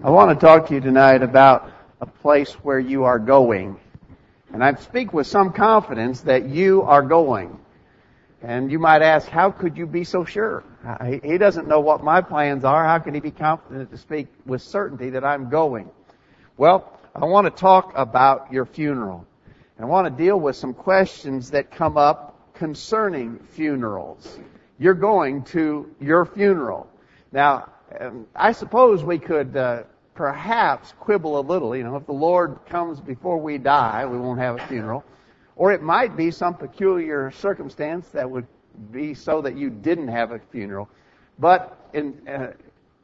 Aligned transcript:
I 0.00 0.10
want 0.10 0.38
to 0.38 0.46
talk 0.46 0.68
to 0.68 0.74
you 0.74 0.80
tonight 0.80 1.24
about 1.24 1.72
a 2.00 2.06
place 2.06 2.52
where 2.62 2.78
you 2.78 3.02
are 3.02 3.18
going. 3.18 3.80
And 4.52 4.62
I 4.62 4.72
speak 4.76 5.12
with 5.12 5.26
some 5.26 5.52
confidence 5.52 6.20
that 6.20 6.48
you 6.48 6.82
are 6.82 7.02
going. 7.02 7.58
And 8.40 8.70
you 8.70 8.78
might 8.78 9.02
ask, 9.02 9.26
how 9.26 9.50
could 9.50 9.76
you 9.76 9.88
be 9.88 10.04
so 10.04 10.24
sure? 10.24 10.62
He 11.24 11.36
doesn't 11.36 11.66
know 11.66 11.80
what 11.80 12.04
my 12.04 12.20
plans 12.20 12.64
are. 12.64 12.84
How 12.84 13.00
can 13.00 13.12
he 13.12 13.18
be 13.18 13.32
confident 13.32 13.90
to 13.90 13.98
speak 13.98 14.28
with 14.46 14.62
certainty 14.62 15.10
that 15.10 15.24
I'm 15.24 15.50
going? 15.50 15.90
Well, 16.56 16.96
I 17.12 17.24
want 17.24 17.46
to 17.46 17.60
talk 17.60 17.92
about 17.96 18.52
your 18.52 18.66
funeral. 18.66 19.26
And 19.76 19.84
I 19.84 19.88
want 19.88 20.06
to 20.06 20.22
deal 20.24 20.38
with 20.38 20.54
some 20.54 20.74
questions 20.74 21.50
that 21.50 21.72
come 21.72 21.96
up 21.96 22.54
concerning 22.54 23.40
funerals. 23.40 24.38
You're 24.78 24.94
going 24.94 25.42
to 25.46 25.92
your 25.98 26.24
funeral. 26.24 26.88
Now, 27.32 27.72
um, 27.98 28.26
I 28.34 28.52
suppose 28.52 29.02
we 29.02 29.18
could 29.18 29.56
uh, 29.56 29.84
perhaps 30.18 30.92
quibble 30.98 31.38
a 31.38 31.42
little. 31.42 31.76
You 31.76 31.84
know, 31.84 31.94
if 31.94 32.04
the 32.04 32.12
Lord 32.12 32.58
comes 32.68 32.98
before 32.98 33.38
we 33.38 33.56
die, 33.56 34.04
we 34.04 34.18
won't 34.18 34.40
have 34.40 34.58
a 34.58 34.66
funeral. 34.66 35.04
Or 35.54 35.70
it 35.70 35.80
might 35.80 36.16
be 36.16 36.32
some 36.32 36.54
peculiar 36.54 37.30
circumstance 37.30 38.08
that 38.08 38.28
would 38.28 38.48
be 38.90 39.14
so 39.14 39.40
that 39.42 39.56
you 39.56 39.70
didn't 39.70 40.08
have 40.08 40.32
a 40.32 40.40
funeral. 40.50 40.88
But 41.38 41.88
in 41.92 42.28
uh, 42.28 42.48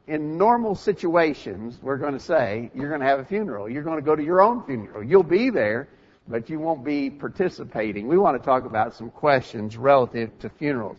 in 0.07 0.37
normal 0.37 0.75
situations, 0.75 1.79
we're 1.81 1.97
going 1.97 2.13
to 2.13 2.19
say 2.19 2.69
you're 2.75 2.89
going 2.89 2.99
to 2.99 3.07
have 3.07 3.19
a 3.19 3.25
funeral. 3.25 3.69
You're 3.69 3.83
going 3.83 3.97
to 3.97 4.05
go 4.05 4.17
to 4.17 4.23
your 4.23 4.41
own 4.41 4.65
funeral. 4.65 5.01
You'll 5.01 5.23
be 5.23 5.49
there, 5.49 5.87
but 6.27 6.49
you 6.49 6.59
won't 6.59 6.83
be 6.83 7.09
participating. 7.09 8.09
We 8.09 8.17
want 8.17 8.37
to 8.37 8.45
talk 8.45 8.65
about 8.65 8.93
some 8.93 9.09
questions 9.09 9.77
relative 9.77 10.37
to 10.39 10.49
funerals. 10.49 10.97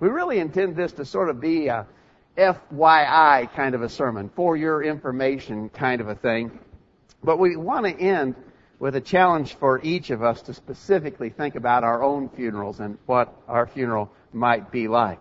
We 0.00 0.08
really 0.08 0.38
intend 0.38 0.74
this 0.74 0.92
to 0.92 1.04
sort 1.04 1.28
of 1.28 1.38
be 1.38 1.66
a 1.66 1.86
FYI 2.36 3.52
kind 3.54 3.74
of 3.74 3.82
a 3.82 3.88
sermon, 3.88 4.30
for 4.34 4.56
your 4.56 4.82
information 4.82 5.68
kind 5.68 6.00
of 6.00 6.08
a 6.08 6.14
thing. 6.14 6.58
But 7.22 7.38
we 7.38 7.56
want 7.56 7.86
to 7.86 8.00
end 8.00 8.34
with 8.78 8.96
a 8.96 9.00
challenge 9.00 9.54
for 9.54 9.80
each 9.82 10.10
of 10.10 10.22
us 10.22 10.40
to 10.42 10.54
specifically 10.54 11.28
think 11.28 11.54
about 11.54 11.84
our 11.84 12.02
own 12.02 12.28
funerals 12.30 12.80
and 12.80 12.96
what 13.06 13.36
our 13.46 13.66
funeral 13.66 14.10
might 14.32 14.72
be 14.72 14.88
like. 14.88 15.20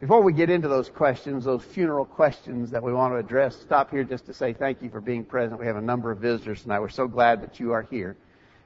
Before 0.00 0.22
we 0.22 0.32
get 0.32 0.48
into 0.48 0.68
those 0.68 0.88
questions, 0.88 1.44
those 1.44 1.64
funeral 1.64 2.04
questions 2.04 2.70
that 2.70 2.82
we 2.82 2.92
want 2.92 3.12
to 3.14 3.18
address, 3.18 3.56
stop 3.56 3.90
here 3.90 4.04
just 4.04 4.26
to 4.26 4.32
say 4.32 4.52
thank 4.52 4.80
you 4.80 4.90
for 4.90 5.00
being 5.00 5.24
present. 5.24 5.58
We 5.58 5.66
have 5.66 5.76
a 5.76 5.82
number 5.82 6.10
of 6.10 6.18
visitors 6.18 6.62
tonight. 6.62 6.80
We're 6.80 6.88
so 6.88 7.08
glad 7.08 7.42
that 7.42 7.58
you 7.58 7.72
are 7.72 7.82
here. 7.82 8.16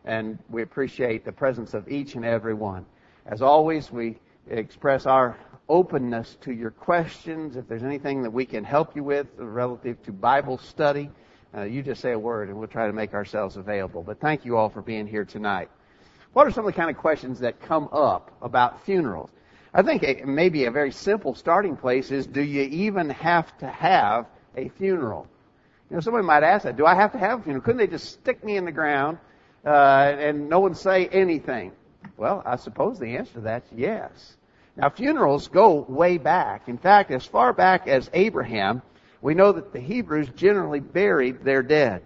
And 0.04 0.38
we 0.50 0.62
appreciate 0.62 1.24
the 1.24 1.32
presence 1.32 1.74
of 1.74 1.88
each 1.88 2.16
and 2.16 2.24
every 2.24 2.54
one. 2.54 2.84
As 3.26 3.40
always, 3.40 3.90
we 3.90 4.18
express 4.48 5.06
our 5.06 5.36
openness 5.72 6.36
to 6.42 6.52
your 6.52 6.70
questions. 6.70 7.56
If 7.56 7.66
there's 7.66 7.82
anything 7.82 8.22
that 8.24 8.30
we 8.30 8.44
can 8.44 8.62
help 8.62 8.94
you 8.94 9.02
with 9.02 9.26
relative 9.38 10.02
to 10.02 10.12
Bible 10.12 10.58
study, 10.58 11.10
uh, 11.56 11.62
you 11.62 11.82
just 11.82 12.02
say 12.02 12.12
a 12.12 12.18
word 12.18 12.50
and 12.50 12.58
we'll 12.58 12.68
try 12.68 12.86
to 12.86 12.92
make 12.92 13.14
ourselves 13.14 13.56
available. 13.56 14.02
But 14.02 14.20
thank 14.20 14.44
you 14.44 14.58
all 14.58 14.68
for 14.68 14.82
being 14.82 15.06
here 15.06 15.24
tonight. 15.24 15.70
What 16.34 16.46
are 16.46 16.50
some 16.50 16.66
of 16.66 16.74
the 16.74 16.76
kind 16.76 16.90
of 16.90 16.98
questions 16.98 17.40
that 17.40 17.58
come 17.62 17.88
up 17.90 18.30
about 18.42 18.84
funerals? 18.84 19.30
I 19.72 19.80
think 19.80 20.26
maybe 20.26 20.66
a 20.66 20.70
very 20.70 20.92
simple 20.92 21.34
starting 21.34 21.74
place 21.74 22.10
is 22.10 22.26
do 22.26 22.42
you 22.42 22.64
even 22.64 23.08
have 23.08 23.56
to 23.58 23.66
have 23.66 24.26
a 24.54 24.68
funeral? 24.68 25.26
You 25.88 25.96
know, 25.96 26.00
somebody 26.00 26.26
might 26.26 26.42
ask 26.42 26.64
that. 26.64 26.76
Do 26.76 26.84
I 26.84 26.94
have 26.94 27.12
to 27.12 27.18
have 27.18 27.40
a 27.40 27.42
funeral? 27.44 27.64
Couldn't 27.64 27.78
they 27.78 27.86
just 27.86 28.10
stick 28.10 28.44
me 28.44 28.58
in 28.58 28.66
the 28.66 28.72
ground 28.72 29.16
uh, 29.64 29.70
and 30.18 30.50
no 30.50 30.60
one 30.60 30.74
say 30.74 31.06
anything? 31.06 31.72
Well, 32.18 32.42
I 32.44 32.56
suppose 32.56 32.98
the 32.98 33.16
answer 33.16 33.32
to 33.34 33.40
that's 33.40 33.72
yes. 33.72 34.36
Now, 34.76 34.88
funerals 34.88 35.48
go 35.48 35.84
way 35.88 36.18
back. 36.18 36.68
In 36.68 36.78
fact, 36.78 37.10
as 37.10 37.26
far 37.26 37.52
back 37.52 37.86
as 37.88 38.10
Abraham, 38.14 38.82
we 39.20 39.34
know 39.34 39.52
that 39.52 39.72
the 39.72 39.80
Hebrews 39.80 40.30
generally 40.30 40.80
buried 40.80 41.44
their 41.44 41.62
dead. 41.62 42.02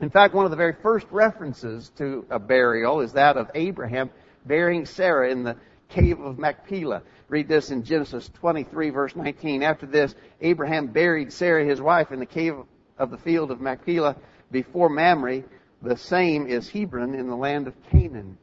In 0.00 0.10
fact, 0.10 0.34
one 0.34 0.44
of 0.44 0.50
the 0.50 0.56
very 0.56 0.74
first 0.82 1.06
references 1.10 1.90
to 1.96 2.26
a 2.30 2.38
burial 2.38 3.00
is 3.00 3.12
that 3.12 3.36
of 3.36 3.50
Abraham 3.54 4.10
burying 4.44 4.86
Sarah 4.86 5.30
in 5.30 5.44
the 5.44 5.56
cave 5.88 6.20
of 6.20 6.38
Machpelah. 6.38 7.02
Read 7.28 7.48
this 7.48 7.70
in 7.70 7.84
Genesis 7.84 8.28
23 8.34 8.90
verse 8.90 9.14
19. 9.14 9.62
After 9.62 9.86
this, 9.86 10.14
Abraham 10.40 10.88
buried 10.88 11.32
Sarah 11.32 11.64
his 11.64 11.80
wife 11.80 12.10
in 12.10 12.18
the 12.18 12.26
cave 12.26 12.56
of 12.98 13.10
the 13.10 13.18
field 13.18 13.50
of 13.50 13.60
Machpelah 13.60 14.16
before 14.50 14.88
Mamre. 14.88 15.44
The 15.80 15.96
same 15.96 16.46
is 16.48 16.68
Hebron 16.68 17.14
in 17.14 17.28
the 17.28 17.36
land 17.36 17.68
of 17.68 17.74
Canaan. 17.90 18.36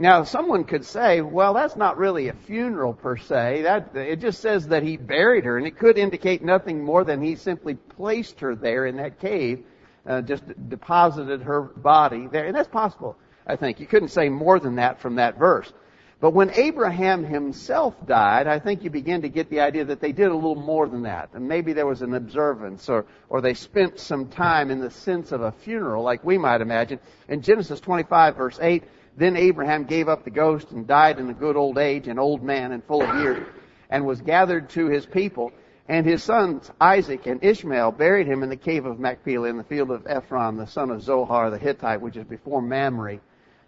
Now, 0.00 0.24
someone 0.24 0.64
could 0.64 0.86
say, 0.86 1.20
well, 1.20 1.52
that's 1.52 1.76
not 1.76 1.98
really 1.98 2.28
a 2.28 2.32
funeral 2.32 2.94
per 2.94 3.18
se. 3.18 3.64
That, 3.64 3.94
it 3.94 4.18
just 4.18 4.40
says 4.40 4.68
that 4.68 4.82
he 4.82 4.96
buried 4.96 5.44
her, 5.44 5.58
and 5.58 5.66
it 5.66 5.76
could 5.78 5.98
indicate 5.98 6.42
nothing 6.42 6.82
more 6.82 7.04
than 7.04 7.20
he 7.20 7.36
simply 7.36 7.74
placed 7.74 8.40
her 8.40 8.56
there 8.56 8.86
in 8.86 8.96
that 8.96 9.20
cave, 9.20 9.62
uh, 10.06 10.22
just 10.22 10.42
deposited 10.70 11.42
her 11.42 11.60
body 11.60 12.28
there. 12.32 12.46
And 12.46 12.56
that's 12.56 12.66
possible, 12.66 13.18
I 13.46 13.56
think. 13.56 13.78
You 13.78 13.86
couldn't 13.86 14.08
say 14.08 14.30
more 14.30 14.58
than 14.58 14.76
that 14.76 15.02
from 15.02 15.16
that 15.16 15.38
verse. 15.38 15.70
But 16.18 16.30
when 16.30 16.48
Abraham 16.54 17.22
himself 17.22 17.94
died, 18.06 18.46
I 18.46 18.58
think 18.58 18.82
you 18.82 18.88
begin 18.88 19.20
to 19.22 19.28
get 19.28 19.50
the 19.50 19.60
idea 19.60 19.84
that 19.84 20.00
they 20.00 20.12
did 20.12 20.28
a 20.28 20.34
little 20.34 20.54
more 20.54 20.88
than 20.88 21.02
that. 21.02 21.28
And 21.34 21.46
maybe 21.46 21.74
there 21.74 21.86
was 21.86 22.00
an 22.00 22.14
observance 22.14 22.88
or, 22.88 23.04
or 23.28 23.42
they 23.42 23.52
spent 23.52 23.98
some 23.98 24.28
time 24.28 24.70
in 24.70 24.80
the 24.80 24.90
sense 24.90 25.30
of 25.32 25.42
a 25.42 25.52
funeral 25.52 26.02
like 26.02 26.24
we 26.24 26.38
might 26.38 26.62
imagine. 26.62 27.00
In 27.28 27.42
Genesis 27.42 27.80
25 27.80 28.36
verse 28.36 28.58
8, 28.60 28.84
then 29.16 29.36
Abraham 29.36 29.84
gave 29.84 30.08
up 30.08 30.24
the 30.24 30.30
ghost 30.30 30.70
and 30.70 30.86
died 30.86 31.18
in 31.18 31.28
a 31.30 31.34
good 31.34 31.56
old 31.56 31.78
age, 31.78 32.08
an 32.08 32.18
old 32.18 32.42
man 32.42 32.72
and 32.72 32.84
full 32.84 33.02
of 33.02 33.16
years, 33.16 33.46
and 33.90 34.06
was 34.06 34.20
gathered 34.20 34.70
to 34.70 34.86
his 34.86 35.06
people. 35.06 35.52
And 35.88 36.06
his 36.06 36.22
sons 36.22 36.70
Isaac 36.80 37.26
and 37.26 37.42
Ishmael 37.42 37.92
buried 37.92 38.28
him 38.28 38.42
in 38.42 38.48
the 38.48 38.56
cave 38.56 38.86
of 38.86 39.00
Machpelah 39.00 39.48
in 39.48 39.56
the 39.56 39.64
field 39.64 39.90
of 39.90 40.06
Ephron, 40.06 40.56
the 40.56 40.66
son 40.66 40.90
of 40.90 41.02
Zohar 41.02 41.50
the 41.50 41.58
Hittite, 41.58 42.00
which 42.00 42.16
is 42.16 42.24
before 42.24 42.62
Mamre. 42.62 43.18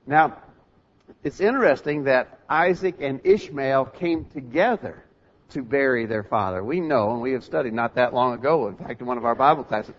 Now, 0.07 0.37
it's 1.25 1.41
interesting 1.41 2.05
that 2.05 2.39
Isaac 2.49 2.97
and 3.01 3.21
Ishmael 3.25 3.87
came 3.87 4.25
together 4.27 5.03
to 5.51 5.63
bury 5.63 6.07
their 6.07 6.23
father. 6.23 6.63
We 6.65 6.81
know, 6.81 7.13
and 7.13 7.21
we 7.21 7.33
have 7.33 7.45
studied 7.45 7.75
not 7.75 7.97
that 7.97 8.15
long 8.15 8.35
ago, 8.35 8.69
in 8.69 8.77
fact, 8.77 9.01
in 9.01 9.07
one 9.07 9.19
of 9.19 9.25
our 9.25 9.35
Bible 9.35 9.65
classes, 9.65 9.95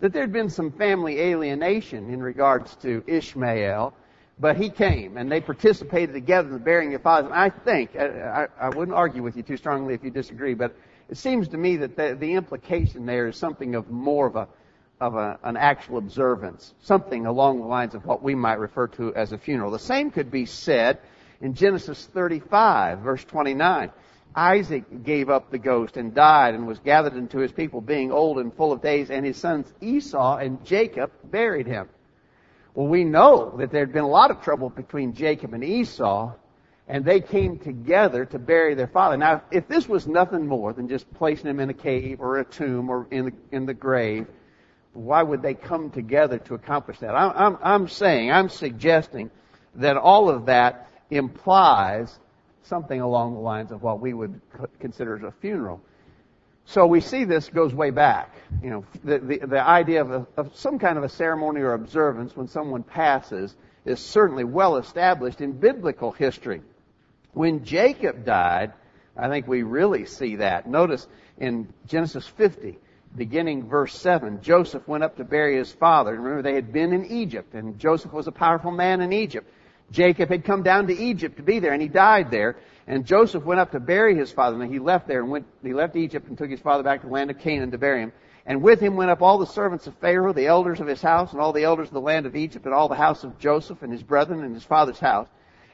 that 0.00 0.12
there 0.12 0.22
had 0.22 0.32
been 0.32 0.50
some 0.50 0.70
family 0.72 1.20
alienation 1.20 2.10
in 2.10 2.22
regards 2.22 2.76
to 2.76 3.02
Ishmael 3.06 3.94
but 4.40 4.56
he 4.56 4.70
came, 4.70 5.16
and 5.16 5.30
they 5.30 5.40
participated 5.40 6.14
together 6.14 6.48
in 6.48 6.54
the 6.54 6.60
burying 6.60 6.94
of 6.94 7.02
fathers. 7.02 7.30
And 7.30 7.34
I 7.34 7.50
think, 7.50 7.96
I, 7.96 8.46
I, 8.60 8.68
wouldn't 8.68 8.96
argue 8.96 9.22
with 9.22 9.36
you 9.36 9.42
too 9.42 9.56
strongly 9.56 9.94
if 9.94 10.04
you 10.04 10.10
disagree, 10.10 10.54
but 10.54 10.76
it 11.08 11.16
seems 11.16 11.48
to 11.48 11.56
me 11.56 11.76
that 11.78 11.96
the, 11.96 12.16
the 12.18 12.34
implication 12.34 13.04
there 13.04 13.26
is 13.28 13.36
something 13.36 13.74
of 13.74 13.90
more 13.90 14.26
of 14.26 14.36
a, 14.36 14.48
of 15.00 15.16
a, 15.16 15.38
an 15.42 15.56
actual 15.56 15.98
observance, 15.98 16.72
something 16.82 17.26
along 17.26 17.60
the 17.60 17.66
lines 17.66 17.94
of 17.94 18.06
what 18.06 18.22
we 18.22 18.34
might 18.34 18.60
refer 18.60 18.86
to 18.86 19.12
as 19.14 19.32
a 19.32 19.38
funeral. 19.38 19.72
The 19.72 19.78
same 19.80 20.10
could 20.10 20.30
be 20.30 20.46
said 20.46 21.00
in 21.40 21.54
Genesis 21.54 22.06
35, 22.12 23.00
verse 23.00 23.24
29. 23.24 23.90
Isaac 24.36 25.02
gave 25.02 25.30
up 25.30 25.50
the 25.50 25.58
ghost 25.58 25.96
and 25.96 26.14
died 26.14 26.54
and 26.54 26.66
was 26.66 26.78
gathered 26.78 27.16
into 27.16 27.38
his 27.38 27.50
people, 27.50 27.80
being 27.80 28.12
old 28.12 28.38
and 28.38 28.54
full 28.54 28.70
of 28.70 28.82
days, 28.82 29.10
and 29.10 29.26
his 29.26 29.36
sons 29.36 29.72
Esau 29.80 30.36
and 30.36 30.64
Jacob 30.64 31.10
buried 31.24 31.66
him. 31.66 31.88
Well, 32.78 32.86
we 32.86 33.02
know 33.02 33.56
that 33.56 33.72
there 33.72 33.80
had 33.80 33.92
been 33.92 34.04
a 34.04 34.08
lot 34.08 34.30
of 34.30 34.40
trouble 34.40 34.70
between 34.70 35.12
Jacob 35.12 35.52
and 35.52 35.64
Esau, 35.64 36.32
and 36.86 37.04
they 37.04 37.20
came 37.20 37.58
together 37.58 38.24
to 38.26 38.38
bury 38.38 38.76
their 38.76 38.86
father. 38.86 39.16
Now, 39.16 39.42
if 39.50 39.66
this 39.66 39.88
was 39.88 40.06
nothing 40.06 40.46
more 40.46 40.72
than 40.72 40.88
just 40.88 41.12
placing 41.14 41.50
him 41.50 41.58
in 41.58 41.70
a 41.70 41.74
cave 41.74 42.20
or 42.20 42.38
a 42.38 42.44
tomb 42.44 42.88
or 42.88 43.08
in 43.10 43.24
the, 43.24 43.32
in 43.50 43.66
the 43.66 43.74
grave, 43.74 44.28
why 44.92 45.24
would 45.24 45.42
they 45.42 45.54
come 45.54 45.90
together 45.90 46.38
to 46.38 46.54
accomplish 46.54 47.00
that? 47.00 47.16
I'm, 47.16 47.32
I'm, 47.34 47.58
I'm 47.64 47.88
saying, 47.88 48.30
I'm 48.30 48.48
suggesting 48.48 49.32
that 49.74 49.96
all 49.96 50.30
of 50.30 50.46
that 50.46 50.88
implies 51.10 52.16
something 52.62 53.00
along 53.00 53.34
the 53.34 53.40
lines 53.40 53.72
of 53.72 53.82
what 53.82 53.98
we 53.98 54.14
would 54.14 54.40
consider 54.78 55.16
as 55.16 55.24
a 55.24 55.32
funeral. 55.40 55.80
So 56.68 56.86
we 56.86 57.00
see 57.00 57.24
this 57.24 57.48
goes 57.48 57.72
way 57.72 57.88
back. 57.88 58.34
You 58.62 58.68
know, 58.68 58.84
the, 59.02 59.18
the, 59.18 59.38
the 59.46 59.66
idea 59.66 60.02
of, 60.02 60.10
a, 60.10 60.26
of 60.36 60.54
some 60.54 60.78
kind 60.78 60.98
of 60.98 61.04
a 61.04 61.08
ceremony 61.08 61.62
or 61.62 61.72
observance 61.72 62.36
when 62.36 62.46
someone 62.46 62.82
passes 62.82 63.56
is 63.86 64.00
certainly 64.00 64.44
well 64.44 64.76
established 64.76 65.40
in 65.40 65.52
biblical 65.52 66.12
history. 66.12 66.60
When 67.32 67.64
Jacob 67.64 68.26
died, 68.26 68.74
I 69.16 69.28
think 69.28 69.48
we 69.48 69.62
really 69.62 70.04
see 70.04 70.36
that. 70.36 70.68
Notice 70.68 71.06
in 71.38 71.72
Genesis 71.86 72.26
50, 72.26 72.78
beginning 73.16 73.66
verse 73.66 73.98
7, 73.98 74.42
Joseph 74.42 74.86
went 74.86 75.04
up 75.04 75.16
to 75.16 75.24
bury 75.24 75.56
his 75.56 75.72
father. 75.72 76.12
Remember, 76.12 76.42
they 76.42 76.54
had 76.54 76.70
been 76.70 76.92
in 76.92 77.06
Egypt, 77.06 77.54
and 77.54 77.78
Joseph 77.78 78.12
was 78.12 78.26
a 78.26 78.32
powerful 78.32 78.72
man 78.72 79.00
in 79.00 79.14
Egypt. 79.14 79.50
Jacob 79.90 80.28
had 80.28 80.44
come 80.44 80.62
down 80.62 80.88
to 80.88 80.94
Egypt 80.94 81.38
to 81.38 81.42
be 81.42 81.60
there, 81.60 81.72
and 81.72 81.80
he 81.80 81.88
died 81.88 82.30
there. 82.30 82.56
And 82.88 83.04
Joseph 83.04 83.44
went 83.44 83.60
up 83.60 83.72
to 83.72 83.80
bury 83.80 84.16
his 84.16 84.32
father. 84.32 84.60
And 84.60 84.72
he 84.72 84.78
left 84.78 85.06
there 85.06 85.20
and 85.20 85.30
went, 85.30 85.46
he 85.62 85.74
left 85.74 85.94
Egypt 85.94 86.26
and 86.26 86.38
took 86.38 86.50
his 86.50 86.58
father 86.58 86.82
back 86.82 87.02
to 87.02 87.06
the 87.06 87.12
land 87.12 87.30
of 87.30 87.38
Canaan 87.38 87.70
to 87.70 87.78
bury 87.78 88.00
him. 88.00 88.12
And 88.46 88.62
with 88.62 88.80
him 88.80 88.96
went 88.96 89.10
up 89.10 89.20
all 89.20 89.36
the 89.36 89.46
servants 89.46 89.86
of 89.86 89.94
Pharaoh, 89.98 90.32
the 90.32 90.46
elders 90.46 90.80
of 90.80 90.86
his 90.86 91.02
house, 91.02 91.32
and 91.32 91.40
all 91.40 91.52
the 91.52 91.64
elders 91.64 91.88
of 91.88 91.94
the 91.94 92.00
land 92.00 92.24
of 92.24 92.34
Egypt, 92.34 92.64
and 92.64 92.74
all 92.74 92.88
the 92.88 92.94
house 92.94 93.24
of 93.24 93.38
Joseph 93.38 93.82
and 93.82 93.92
his 93.92 94.02
brethren 94.02 94.42
and 94.42 94.54
his 94.54 94.64
father's 94.64 94.98
house. 94.98 95.28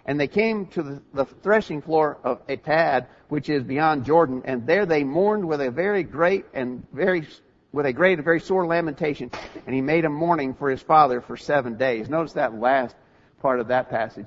And 0.05 0.19
they 0.19 0.27
came 0.27 0.67
to 0.67 0.83
the, 0.83 1.03
the 1.15 1.25
threshing 1.25 1.83
floor 1.83 2.19
of 2.25 2.45
Atad, 2.49 3.07
which 3.29 3.49
is 3.49 3.63
beyond 3.63 4.05
Jordan, 4.05 4.43
and 4.45 4.67
there 4.67 4.87
they 4.87 5.05
mourned 5.05 5.47
with 5.47 5.61
a 5.61 5.71
very 5.71 6.03
great 6.03 6.47
and 6.53 6.85
very 6.93 7.27
with 7.73 7.87
a 7.87 7.93
great 7.93 8.19
and 8.19 8.25
very 8.25 8.41
sore 8.41 8.67
lamentation, 8.67 9.31
and 9.67 9.75
he 9.75 9.81
made 9.81 10.05
a 10.05 10.11
mourning 10.11 10.55
for 10.55 10.69
his 10.69 10.83
father 10.83 11.21
for 11.21 11.37
seven 11.37 11.77
days. 11.77 12.09
Notice 12.09 12.35
that 12.35 12.55
last 12.55 12.95
part 13.41 13.61
of 13.61 13.69
that 13.69 13.89
passage. 13.89 14.27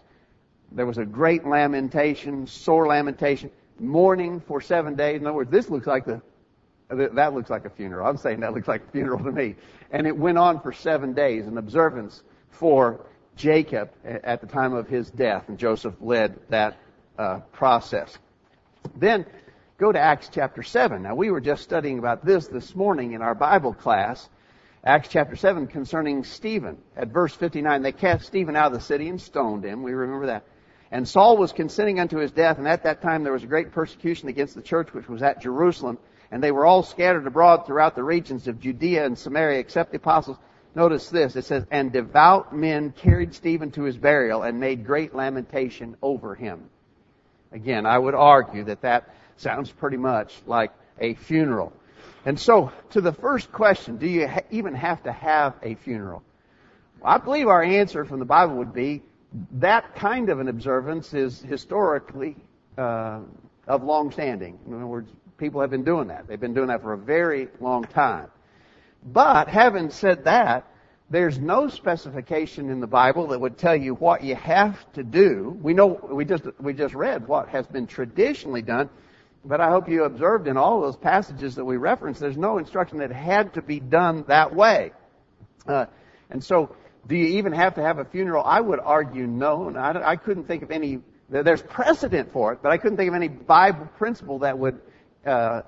There 0.72 0.86
was 0.86 0.98
a 0.98 1.06
great 1.06 1.46
lamentation, 1.46 2.48
sore 2.48 2.88
lamentation, 2.88 3.52
mourning 3.80 4.42
for 4.42 4.62
seven 4.62 4.96
days. 4.96 5.22
In 5.22 5.28
other 5.28 5.36
words, 5.36 5.52
this 5.52 5.70
looks 5.70 5.88
like 5.88 6.06
the 6.06 6.22
that 6.90 7.34
looks 7.34 7.50
like 7.50 7.66
a 7.66 7.70
funeral. 7.70 8.08
I'm 8.08 8.18
saying 8.18 8.40
that 8.40 8.54
looks 8.54 8.68
like 8.68 8.82
a 8.88 8.92
funeral 8.92 9.24
to 9.24 9.32
me. 9.32 9.56
And 9.92 10.08
it 10.08 10.16
went 10.16 10.38
on 10.38 10.62
for 10.62 10.72
seven 10.72 11.14
days, 11.14 11.46
an 11.46 11.58
observance 11.58 12.24
for 12.50 13.06
Jacob 13.36 13.92
at 14.04 14.42
the 14.42 14.48
time 14.48 14.74
of 14.74 14.88
his 14.88 15.10
death, 15.12 15.48
and 15.48 15.58
Joseph 15.58 15.96
led 16.02 16.40
that 16.50 16.78
uh, 17.18 17.40
process. 17.52 18.18
Then 18.96 19.26
go 19.78 19.92
to 19.92 20.00
Acts 20.00 20.30
chapter 20.32 20.64
7. 20.64 21.04
Now 21.04 21.16
we 21.16 21.30
were 21.30 21.42
just 21.42 21.64
studying 21.64 22.00
about 22.00 22.26
this 22.26 22.48
this 22.48 22.76
morning 22.76 23.14
in 23.14 23.22
our 23.22 23.36
Bible 23.36 23.74
class. 23.74 24.30
Acts 24.84 25.10
chapter 25.10 25.36
7 25.36 25.68
concerning 25.68 26.24
Stephen. 26.24 26.78
At 26.96 27.10
verse 27.10 27.36
59, 27.36 27.82
they 27.82 27.92
cast 27.92 28.26
Stephen 28.26 28.56
out 28.56 28.68
of 28.68 28.74
the 28.74 28.86
city 28.86 29.10
and 29.10 29.20
stoned 29.22 29.66
him. 29.66 29.84
We 29.84 29.94
remember 29.94 30.28
that. 30.28 30.46
And 30.92 31.08
Saul 31.08 31.38
was 31.38 31.52
consenting 31.52 32.00
unto 32.00 32.18
his 32.18 32.32
death, 32.32 32.58
and 32.58 32.68
at 32.68 32.84
that 32.84 33.02
time 33.02 33.24
there 33.24 33.34
was 33.34 33.44
a 33.44 33.48
great 33.48 33.72
persecution 33.72 34.30
against 34.30 34.56
the 34.56 34.62
church 34.62 34.94
which 34.94 35.10
was 35.10 35.22
at 35.22 35.42
Jerusalem 35.42 35.98
and 36.32 36.44
they 36.44 36.52
were 36.52 36.66
all 36.66 36.84
scattered 36.84 37.28
abroad 37.28 37.66
throughout 37.66 37.96
the 37.96 38.04
regions 38.04 38.48
of 38.48 38.60
Judea 38.60 39.06
and 39.06 39.18
Samaria 39.18 39.60
except 39.60 39.92
the 39.92 39.98
apostles. 39.98 40.38
Notice 40.76 41.10
this, 41.10 41.36
it 41.36 41.46
says, 41.46 41.66
and 41.72 41.92
devout 41.92 42.56
men 42.56 42.92
carried 42.92 43.34
Stephen 43.34 43.72
to 43.72 43.84
his 43.84 43.98
burial 43.98 44.44
and 44.44 44.60
made 44.60 44.86
great 44.86 45.16
lamentation 45.16 45.96
over 46.02 46.36
him. 46.36 46.70
Again, 47.52 47.86
I 47.86 47.98
would 47.98 48.14
argue 48.14 48.66
that 48.66 48.82
that 48.82 49.16
sounds 49.38 49.72
pretty 49.72 49.98
much 49.98 50.36
like 50.46 50.72
a 51.00 51.16
funeral. 51.16 51.74
And 52.26 52.40
so, 52.40 52.72
to 52.92 53.02
the 53.02 53.14
first 53.14 53.52
question, 53.52 53.98
do 53.98 54.06
you 54.06 54.28
ha- 54.28 54.42
even 54.52 54.76
have 54.76 55.02
to 55.04 55.12
have 55.12 55.56
a 55.64 55.76
funeral? 55.76 56.22
Well, 57.00 57.14
I 57.14 57.18
believe 57.18 57.48
our 57.48 57.64
answer 57.64 58.04
from 58.06 58.20
the 58.20 58.26
Bible 58.26 58.58
would 58.58 58.74
be 58.74 59.02
that 59.54 59.96
kind 59.96 60.30
of 60.30 60.40
an 60.40 60.48
observance 60.48 61.14
is 61.14 61.42
historically 61.42 62.36
uh, 62.78 63.20
of 63.68 63.84
long 63.84 64.12
standing. 64.12 64.58
In 64.66 64.74
other 64.74 64.88
words, 64.88 65.10
people 65.38 65.62
have 65.62 65.70
been 65.70 65.84
doing 65.84 66.08
that. 66.08 66.28
They've 66.28 66.40
been 66.40 66.54
doing 66.54 66.68
that 66.68 66.82
for 66.82 66.94
a 66.94 66.98
very 66.98 67.50
long 67.60 67.84
time. 67.84 68.30
But 69.04 69.48
having 69.48 69.90
said 69.90 70.26
that, 70.26 70.66
there's 71.10 71.40
no 71.40 71.70
specification 71.70 72.70
in 72.70 72.82
the 72.82 72.88
Bible 72.88 73.28
that 73.28 73.40
would 73.40 73.58
tell 73.58 73.76
you 73.76 73.94
what 73.94 74.24
you 74.24 74.36
have 74.36 74.78
to 74.94 75.04
do. 75.04 75.58
We 75.62 75.74
know 75.74 75.88
we 75.88 76.26
just 76.26 76.44
we 76.60 76.74
just 76.74 76.94
read 76.94 77.28
what 77.28 77.48
has 77.50 77.66
been 77.66 77.88
traditionally 77.88 78.62
done, 78.62 78.90
but 79.46 79.62
I 79.62 79.70
hope 79.70 79.88
you 79.88 80.04
observed 80.04 80.48
in 80.48 80.58
all 80.58 80.82
those 80.82 80.98
passages 80.98 81.56
that 81.56 81.64
we 81.64 81.78
referenced, 81.78 82.20
there's 82.20 82.38
no 82.38 82.58
instruction 82.58 82.98
that 83.00 83.12
had 83.12 83.54
to 83.54 83.62
be 83.62 83.80
done 83.80 84.26
that 84.28 84.54
way. 84.54 84.92
Uh, 85.66 85.86
and 86.30 86.44
so, 86.44 86.76
do 87.08 87.16
you 87.16 87.38
even 87.38 87.54
have 87.54 87.76
to 87.76 87.82
have 87.82 88.00
a 88.00 88.06
funeral? 88.06 88.44
I 88.44 88.60
would 88.60 88.80
argue 88.80 89.26
no. 89.26 89.68
And 89.68 89.78
I, 89.78 90.12
I 90.12 90.16
couldn't 90.16 90.46
think 90.46 90.64
of 90.64 90.72
any. 90.72 91.00
There's 91.30 91.62
precedent 91.62 92.32
for 92.32 92.54
it, 92.54 92.60
but 92.62 92.72
I 92.72 92.78
couldn't 92.78 92.98
think 92.98 93.10
of 93.10 93.16
any 93.16 93.28
Bible 93.28 93.88
principle 93.98 94.40
that 94.40 94.58
would 94.58 94.80
uh, 95.26 95.62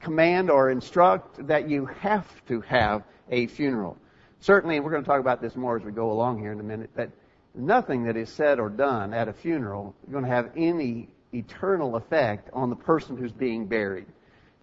command 0.00 0.50
or 0.50 0.70
instruct 0.70 1.46
that 1.48 1.68
you 1.68 1.86
have 1.86 2.26
to 2.46 2.60
have 2.62 3.02
a 3.30 3.46
funeral. 3.48 3.96
Certainly, 4.40 4.80
we're 4.80 4.90
going 4.90 5.02
to 5.02 5.08
talk 5.08 5.20
about 5.20 5.40
this 5.40 5.56
more 5.56 5.76
as 5.76 5.82
we 5.82 5.90
go 5.90 6.12
along 6.12 6.38
here 6.38 6.52
in 6.52 6.60
a 6.60 6.64
minute, 6.64 6.90
that 6.94 7.10
nothing 7.54 8.04
that 8.04 8.16
is 8.16 8.28
said 8.28 8.60
or 8.60 8.68
done 8.68 9.14
at 9.14 9.26
a 9.28 9.32
funeral 9.32 9.94
is 10.06 10.12
going 10.12 10.24
to 10.24 10.30
have 10.30 10.50
any 10.56 11.08
eternal 11.32 11.96
effect 11.96 12.50
on 12.52 12.70
the 12.70 12.76
person 12.76 13.16
who's 13.16 13.32
being 13.32 13.66
buried. 13.66 14.06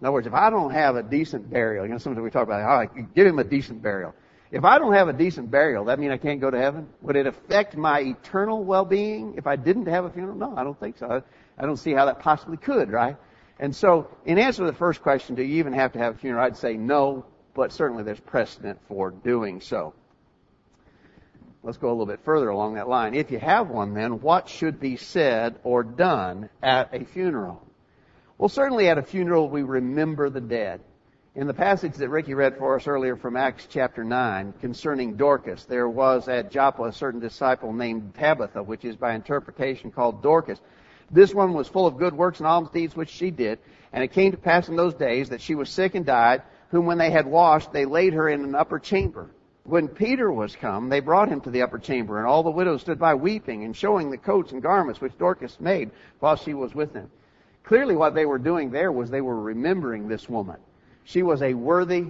In 0.00 0.06
other 0.06 0.12
words, 0.12 0.26
if 0.26 0.34
I 0.34 0.50
don't 0.50 0.72
have 0.72 0.96
a 0.96 1.02
decent 1.02 1.50
burial, 1.50 1.84
you 1.84 1.92
know, 1.92 1.98
sometimes 1.98 2.24
we 2.24 2.30
talk 2.30 2.44
about, 2.44 2.62
all 2.62 2.78
right, 2.78 3.14
give 3.14 3.26
him 3.26 3.38
a 3.38 3.44
decent 3.44 3.82
burial. 3.82 4.14
If 4.52 4.66
I 4.66 4.78
don't 4.78 4.92
have 4.92 5.08
a 5.08 5.14
decent 5.14 5.50
burial, 5.50 5.86
that 5.86 5.98
mean 5.98 6.10
I 6.10 6.18
can't 6.18 6.38
go 6.38 6.50
to 6.50 6.58
heaven? 6.58 6.86
Would 7.00 7.16
it 7.16 7.26
affect 7.26 7.74
my 7.74 8.00
eternal 8.00 8.62
well-being 8.62 9.36
if 9.38 9.46
I 9.46 9.56
didn't 9.56 9.86
have 9.86 10.04
a 10.04 10.10
funeral? 10.10 10.36
No, 10.36 10.54
I 10.54 10.62
don't 10.62 10.78
think 10.78 10.98
so. 10.98 11.22
I 11.56 11.62
don't 11.62 11.78
see 11.78 11.92
how 11.94 12.04
that 12.04 12.20
possibly 12.20 12.58
could, 12.58 12.90
right? 12.90 13.16
And 13.58 13.74
so, 13.74 14.08
in 14.26 14.38
answer 14.38 14.62
to 14.64 14.70
the 14.70 14.76
first 14.76 15.00
question, 15.00 15.36
do 15.36 15.42
you 15.42 15.56
even 15.60 15.72
have 15.72 15.92
to 15.92 15.98
have 15.98 16.16
a 16.16 16.18
funeral? 16.18 16.44
I'd 16.44 16.58
say 16.58 16.74
no, 16.74 17.24
but 17.54 17.72
certainly 17.72 18.02
there's 18.02 18.20
precedent 18.20 18.78
for 18.88 19.10
doing 19.10 19.62
so. 19.62 19.94
Let's 21.62 21.78
go 21.78 21.88
a 21.88 21.92
little 21.92 22.06
bit 22.06 22.20
further 22.22 22.50
along 22.50 22.74
that 22.74 22.88
line. 22.88 23.14
If 23.14 23.30
you 23.30 23.38
have 23.38 23.70
one, 23.70 23.94
then 23.94 24.20
what 24.20 24.50
should 24.50 24.80
be 24.80 24.96
said 24.96 25.60
or 25.64 25.82
done 25.82 26.50
at 26.62 26.92
a 26.92 27.06
funeral? 27.06 27.66
Well, 28.36 28.50
certainly 28.50 28.88
at 28.88 28.98
a 28.98 29.02
funeral 29.02 29.48
we 29.48 29.62
remember 29.62 30.28
the 30.28 30.40
dead. 30.42 30.82
In 31.34 31.46
the 31.46 31.54
passage 31.54 31.94
that 31.94 32.10
Ricky 32.10 32.34
read 32.34 32.58
for 32.58 32.76
us 32.76 32.86
earlier 32.86 33.16
from 33.16 33.38
Acts 33.38 33.66
chapter 33.66 34.04
9 34.04 34.52
concerning 34.60 35.16
Dorcas, 35.16 35.64
there 35.64 35.88
was 35.88 36.28
at 36.28 36.50
Joppa 36.50 36.82
a 36.82 36.92
certain 36.92 37.20
disciple 37.20 37.72
named 37.72 38.12
Tabitha, 38.14 38.62
which 38.62 38.84
is 38.84 38.96
by 38.96 39.14
interpretation 39.14 39.90
called 39.90 40.22
Dorcas. 40.22 40.60
This 41.10 41.32
one 41.32 41.54
was 41.54 41.68
full 41.68 41.86
of 41.86 41.96
good 41.96 42.12
works 42.12 42.40
and 42.40 42.46
alms 42.46 42.68
deeds 42.68 42.94
which 42.94 43.08
she 43.08 43.30
did. 43.30 43.60
And 43.94 44.04
it 44.04 44.12
came 44.12 44.32
to 44.32 44.36
pass 44.36 44.68
in 44.68 44.76
those 44.76 44.92
days 44.92 45.30
that 45.30 45.40
she 45.40 45.54
was 45.54 45.70
sick 45.70 45.94
and 45.94 46.04
died, 46.04 46.42
whom 46.68 46.84
when 46.84 46.98
they 46.98 47.10
had 47.10 47.26
washed, 47.26 47.72
they 47.72 47.86
laid 47.86 48.12
her 48.12 48.28
in 48.28 48.44
an 48.44 48.54
upper 48.54 48.78
chamber. 48.78 49.30
When 49.64 49.88
Peter 49.88 50.30
was 50.30 50.54
come, 50.54 50.90
they 50.90 51.00
brought 51.00 51.30
him 51.30 51.40
to 51.40 51.50
the 51.50 51.62
upper 51.62 51.78
chamber, 51.78 52.18
and 52.18 52.26
all 52.26 52.42
the 52.42 52.50
widows 52.50 52.82
stood 52.82 52.98
by 52.98 53.14
weeping 53.14 53.64
and 53.64 53.74
showing 53.74 54.10
the 54.10 54.18
coats 54.18 54.52
and 54.52 54.62
garments 54.62 55.00
which 55.00 55.16
Dorcas 55.16 55.58
made 55.60 55.92
while 56.20 56.36
she 56.36 56.52
was 56.52 56.74
with 56.74 56.92
them. 56.92 57.10
Clearly 57.64 57.96
what 57.96 58.14
they 58.14 58.26
were 58.26 58.38
doing 58.38 58.70
there 58.70 58.92
was 58.92 59.08
they 59.08 59.22
were 59.22 59.40
remembering 59.40 60.08
this 60.08 60.28
woman. 60.28 60.58
She 61.04 61.22
was 61.22 61.42
a 61.42 61.54
worthy 61.54 62.06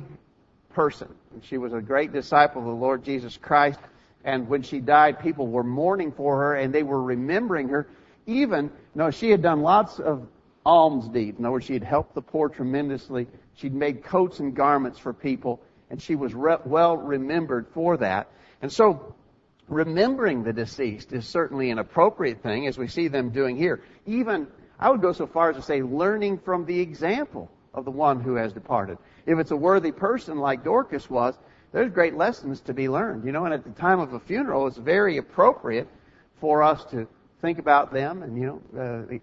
person. 0.75 1.09
She 1.43 1.59
was 1.59 1.73
a 1.73 1.81
great 1.81 2.13
disciple 2.13 2.61
of 2.61 2.67
the 2.67 2.75
Lord 2.75 3.05
Jesus 3.05 3.37
Christ. 3.37 3.81
And 4.25 4.49
when 4.49 4.63
she 4.63 4.81
died, 4.81 5.21
people 5.21 5.49
were 5.49 5.65
mourning 5.65 6.13
for 6.13 6.39
her 6.39 6.55
and 6.55 6.73
they 6.73 6.83
were 6.83 7.03
remembering 7.03 7.69
her 7.69 7.89
even, 8.27 8.71
no, 8.95 9.11
she 9.11 9.31
had 9.31 9.43
done 9.43 9.63
lots 9.63 9.99
of 9.99 10.27
alms 10.65 11.09
deeds. 11.09 11.39
In 11.39 11.45
other 11.45 11.53
words, 11.53 11.67
she 11.67 11.73
had 11.73 11.83
helped 11.83 12.15
the 12.15 12.23
poor 12.23 12.49
tremendously. 12.49 13.27
She'd 13.55 13.75
made 13.75 14.05
coats 14.05 14.39
and 14.39 14.55
garments 14.55 14.99
for 14.99 15.13
people, 15.13 15.61
and 15.91 16.01
she 16.01 16.15
was 16.15 16.35
re- 16.35 16.59
well 16.65 16.97
remembered 16.97 17.67
for 17.75 17.97
that. 17.97 18.29
And 18.61 18.71
so, 18.71 19.15
remembering 19.69 20.45
the 20.45 20.53
deceased 20.53 21.13
is 21.13 21.27
certainly 21.27 21.71
an 21.71 21.79
appropriate 21.79 22.43
thing, 22.43 22.67
as 22.69 22.79
we 22.79 22.87
see 22.87 23.09
them 23.09 23.31
doing 23.31 23.57
here. 23.57 23.83
Even, 24.07 24.47
I 24.79 24.91
would 24.91 25.03
go 25.03 25.13
so 25.13 25.27
far 25.27 25.51
as 25.51 25.57
to 25.57 25.63
say, 25.63 25.83
learning 25.83 26.39
from 26.39 26.65
the 26.65 26.79
example 26.79 27.51
of 27.75 27.85
the 27.85 27.91
one 27.91 28.21
who 28.21 28.35
has 28.35 28.53
departed. 28.53 28.99
If 29.27 29.39
it's 29.39 29.51
a 29.51 29.57
worthy 29.57 29.93
person 29.93 30.39
like 30.39 30.65
Dorcas 30.65 31.09
was, 31.09 31.39
there's 31.73 31.91
great 31.91 32.15
lessons 32.15 32.61
to 32.63 32.75
be 32.75 32.89
learned, 32.89 33.25
you 33.25 33.33
know, 33.33 33.47
and 33.47 33.55
at 33.55 33.65
the 33.65 33.71
time 33.71 33.99
of 33.99 34.13
a 34.13 34.21
funeral, 34.21 34.67
it's 34.67 34.77
very 34.77 35.17
appropriate 35.17 35.89
for 36.41 36.63
us 36.63 36.85
to 36.87 37.09
think 37.41 37.59
about 37.59 37.93
them. 37.93 38.23
And, 38.23 38.37
you 38.37 38.63
know, 38.77 39.21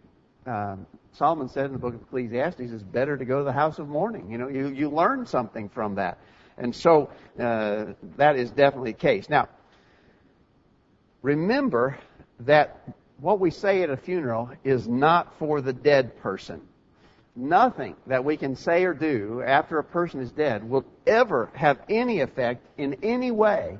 uh, 0.48 0.50
uh, 0.50 0.75
Solomon 1.12 1.48
said 1.48 1.65
in 1.65 1.74
the 1.74 1.79
book 1.79 1.94
of 1.94 2.01
Ecclesiastes, 2.01 2.60
it's 2.60 2.82
better 2.82 3.18
to 3.18 3.25
go 3.25 3.39
to 3.39 3.44
the 3.44 3.51
house 3.51 3.77
of 3.77 3.88
mourning. 3.88 4.32
You 4.32 4.38
know, 4.39 4.48
you, 4.48 4.70
you 4.70 4.89
learn 4.89 5.25
something 5.25 5.70
from 5.70 5.96
that. 5.96 6.18
And 6.58 6.75
so 6.75 7.10
uh, 7.39 7.94
that 8.18 8.36
is 8.36 8.51
definitely 8.51 8.94
the 8.94 8.98
case. 8.98 9.29
Now, 9.29 9.48
remember 11.22 11.98
that 12.41 12.82
what 13.20 13.39
we 13.39 13.51
say 13.51 13.84
at 13.84 13.89
a 13.89 13.98
funeral 13.98 14.50
is 14.63 14.88
not 14.88 15.38
for 15.38 15.62
the 15.62 15.74
dead 15.74 16.20
person. 16.22 16.62
Nothing 17.36 17.95
that 18.07 18.25
we 18.25 18.38
can 18.38 18.55
say 18.55 18.83
or 18.83 18.93
do 18.93 19.41
after 19.45 19.79
a 19.79 19.83
person 19.83 20.19
is 20.21 20.31
dead 20.31 20.67
will 20.67 20.86
ever 21.07 21.50
have 21.53 21.79
any 21.89 22.21
effect 22.21 22.65
in 22.77 22.98
any 23.03 23.31
way 23.31 23.79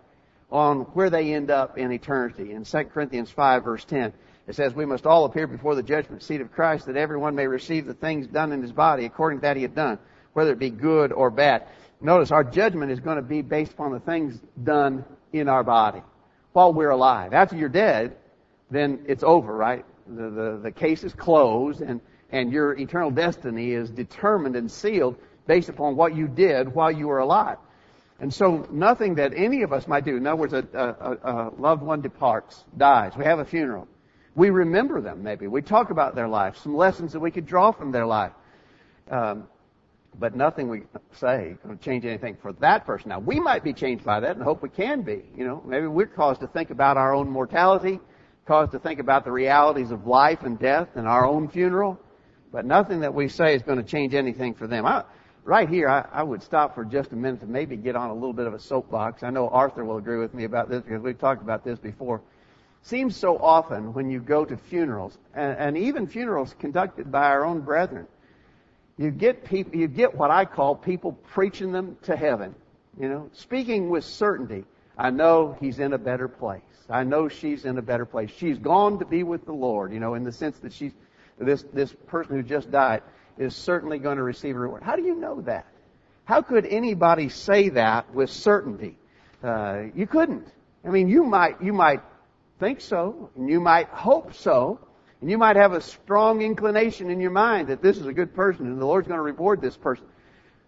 on 0.52 0.82
where 0.94 1.10
they 1.10 1.34
end 1.34 1.52
up 1.52 1.78
in 1.78 1.92
eternity. 1.92 2.52
In 2.52 2.64
2 2.64 2.84
Corinthians 2.86 3.30
5 3.30 3.64
verse 3.64 3.86
10, 3.86 4.14
it 4.48 4.56
says, 4.56 4.74
We 4.74 4.86
must 4.86 5.06
all 5.06 5.26
appear 5.26 5.46
before 5.46 5.76
the 5.76 5.84
judgment 5.84 6.24
seat 6.24 6.42
of 6.42 6.52
Christ 6.52 6.86
that 6.88 6.98
everyone 6.98 7.36
may 7.36 7.48
receive 7.48 7.86
the 7.86 7.94
things 7.94 8.28
done 8.28 8.52
in 8.52 8.62
his 8.62 8.72
body 8.72 9.06
according 9.06 9.40
to 9.40 9.42
that 9.44 9.58
he 9.58 9.62
had 9.62 9.76
done, 9.76 10.00
whether 10.34 10.52
it 10.52 10.60
be 10.60 10.70
good 10.70 11.12
or 11.12 11.30
bad. 11.30 11.68
Notice 12.02 12.32
our 12.32 12.44
judgment 12.44 12.92
is 12.92 13.00
going 13.00 13.18
to 13.18 13.22
be 13.22 13.42
based 13.42 13.74
upon 13.74 13.92
the 13.92 14.00
things 14.00 14.40
done 14.64 15.06
in 15.34 15.50
our 15.50 15.64
body 15.64 16.02
while 16.54 16.74
we're 16.74 16.90
alive. 16.90 17.34
After 17.34 17.56
you're 17.56 17.70
dead, 17.70 18.16
then 18.72 19.04
it's 19.08 19.24
over, 19.24 19.54
right? 19.54 19.86
The, 20.08 20.30
the, 20.30 20.60
the 20.64 20.72
case 20.72 21.04
is 21.04 21.14
closed 21.14 21.82
and, 21.82 22.02
and 22.32 22.52
your 22.52 22.78
eternal 22.78 23.12
destiny 23.12 23.72
is 23.72 23.90
determined 23.90 24.56
and 24.56 24.70
sealed 24.70 25.16
based 25.48 25.70
upon 25.70 25.96
what 25.96 26.16
you 26.16 26.28
did 26.28 26.74
while 26.74 26.92
you 26.92 27.08
were 27.08 27.20
alive. 27.20 27.58
And 28.20 28.34
so 28.34 28.68
nothing 28.70 29.16
that 29.16 29.34
any 29.36 29.62
of 29.64 29.72
us 29.72 29.88
might 29.88 30.06
do, 30.06 30.18
in 30.18 30.28
other 30.28 30.36
words, 30.36 30.54
a, 30.54 30.66
a, 30.74 31.32
a 31.32 31.52
loved 31.58 31.82
one 31.82 32.02
departs, 32.02 32.64
dies, 32.78 33.14
we 33.18 33.24
have 33.24 33.40
a 33.40 33.46
funeral. 33.46 33.88
We 34.36 34.50
remember 34.50 35.02
them, 35.02 35.24
maybe. 35.24 35.48
We 35.48 35.62
talk 35.62 35.90
about 35.90 36.16
their 36.16 36.28
life, 36.28 36.58
some 36.58 36.76
lessons 36.76 37.14
that 37.14 37.20
we 37.20 37.32
could 37.32 37.46
draw 37.46 37.72
from 37.72 37.92
their 37.92 38.06
life. 38.06 38.32
Um, 39.10 39.48
but 40.18 40.36
nothing 40.36 40.68
we 40.70 40.84
say 41.14 41.56
to 41.68 41.76
change 41.78 42.06
anything 42.06 42.36
for 42.42 42.52
that 42.54 42.86
person. 42.86 43.10
Now, 43.10 43.20
we 43.20 43.40
might 43.40 43.64
be 43.64 43.74
changed 43.74 44.04
by 44.04 44.20
that 44.20 44.36
and 44.36 44.44
hope 44.44 44.62
we 44.62 44.70
can 44.70 45.02
be. 45.02 45.24
You 45.36 45.46
know, 45.46 45.64
maybe 45.66 45.88
we're 45.88 46.08
caused 46.08 46.42
to 46.42 46.48
think 46.48 46.72
about 46.72 46.98
our 46.98 47.14
own 47.16 47.30
mortality, 47.30 48.00
caused 48.46 48.72
to 48.74 48.80
think 48.80 49.00
about 49.00 49.24
the 49.24 49.32
realities 49.32 49.92
of 49.92 50.08
life 50.08 50.44
and 50.44 50.60
death 50.60 50.90
and 50.96 51.08
our 51.08 51.26
own 51.26 51.48
funeral. 51.48 52.00
But 52.52 52.66
nothing 52.66 53.02
that 53.02 53.14
we 53.14 53.28
say 53.30 53.56
is 53.56 53.62
going 53.62 53.78
to 53.78 53.84
change 53.84 54.14
anything 54.14 54.54
for 54.54 54.68
them. 54.68 54.86
I, 54.86 55.04
right 55.44 55.70
here, 55.70 55.88
I, 55.88 56.06
I 56.12 56.24
would 56.24 56.42
stop 56.42 56.76
for 56.76 56.84
just 56.84 57.12
a 57.12 57.16
minute 57.16 57.42
to 57.42 57.48
maybe 57.48 57.76
get 57.76 57.96
on 57.96 58.10
a 58.10 58.14
little 58.14 58.34
bit 58.34 58.48
of 58.48 58.54
a 58.54 58.60
soapbox. 58.60 59.24
I 59.24 59.30
know 59.30 59.50
Arthur 59.50 59.86
will 59.86 59.98
agree 59.98 60.18
with 60.18 60.34
me 60.34 60.46
about 60.46 60.70
this 60.70 60.82
because 60.82 61.02
we've 61.02 61.20
talked 61.20 61.42
about 61.42 61.64
this 61.64 61.80
before. 61.80 62.22
Seems 62.82 63.16
so 63.16 63.38
often 63.38 63.94
when 63.94 64.10
you 64.10 64.20
go 64.20 64.46
to 64.46 64.58
funerals, 64.58 65.18
and, 65.34 65.58
and 65.58 65.78
even 65.78 66.08
funerals 66.08 66.56
conducted 66.60 67.12
by 67.12 67.26
our 67.26 67.46
own 67.46 67.62
brethren, 67.62 68.08
you 68.98 69.12
get 69.12 69.46
people, 69.46 69.76
you 69.76 69.88
get 69.88 70.16
what 70.16 70.32
I 70.32 70.46
call 70.46 70.76
people 70.76 71.14
preaching 71.14 71.72
them 71.72 71.98
to 72.04 72.16
heaven. 72.16 72.56
You 73.00 73.08
know, 73.10 73.30
speaking 73.34 73.90
with 73.90 74.04
certainty. 74.04 74.66
I 74.98 75.10
know 75.10 75.56
he's 75.62 75.80
in 75.80 75.94
a 75.94 75.98
better 75.98 76.28
place. 76.28 76.62
I 76.90 77.06
know 77.06 77.30
she's 77.30 77.64
in 77.64 77.78
a 77.78 77.82
better 77.82 78.06
place. 78.06 78.30
She's 78.36 78.58
gone 78.58 79.00
to 79.00 79.06
be 79.06 79.24
with 79.24 79.46
the 79.46 79.54
Lord, 79.54 79.94
you 79.94 80.00
know, 80.02 80.16
in 80.16 80.26
the 80.26 80.32
sense 80.32 80.60
that 80.60 80.74
she's, 80.74 80.92
this, 81.40 81.64
this 81.74 81.94
person 82.08 82.36
who 82.36 82.44
just 82.44 82.72
died 82.72 83.02
is 83.38 83.56
certainly 83.56 84.00
going 84.00 84.18
to 84.18 84.24
receive 84.24 84.56
a 84.56 84.60
reward. 84.60 84.84
How 84.84 84.96
do 84.96 85.04
you 85.04 85.16
know 85.16 85.42
that? 85.42 85.66
How 86.26 86.42
could 86.42 86.66
anybody 86.66 87.30
say 87.30 87.70
that 87.70 88.14
with 88.14 88.30
certainty? 88.30 88.98
Uh, 89.44 89.84
you 89.96 90.06
couldn't. 90.06 90.48
I 90.86 90.90
mean, 90.90 91.08
you 91.08 91.24
might, 91.24 91.62
you 91.62 91.74
might 91.74 92.02
think 92.60 92.82
so, 92.82 93.30
and 93.36 93.50
you 93.50 93.60
might 93.60 93.88
hope 93.88 94.36
so, 94.36 94.80
and 95.22 95.30
you 95.30 95.38
might 95.38 95.56
have 95.56 95.74
a 95.74 95.82
strong 95.82 96.42
inclination 96.42 97.10
in 97.10 97.20
your 97.20 97.32
mind 97.32 97.70
that 97.70 97.82
this 97.82 97.98
is 97.98 98.06
a 98.06 98.14
good 98.14 98.34
person 98.34 98.68
and 98.68 98.80
the 98.80 98.86
Lord's 98.86 99.08
going 99.08 99.18
to 99.18 99.24
reward 99.24 99.62
this 99.62 99.76
person. 99.76 100.06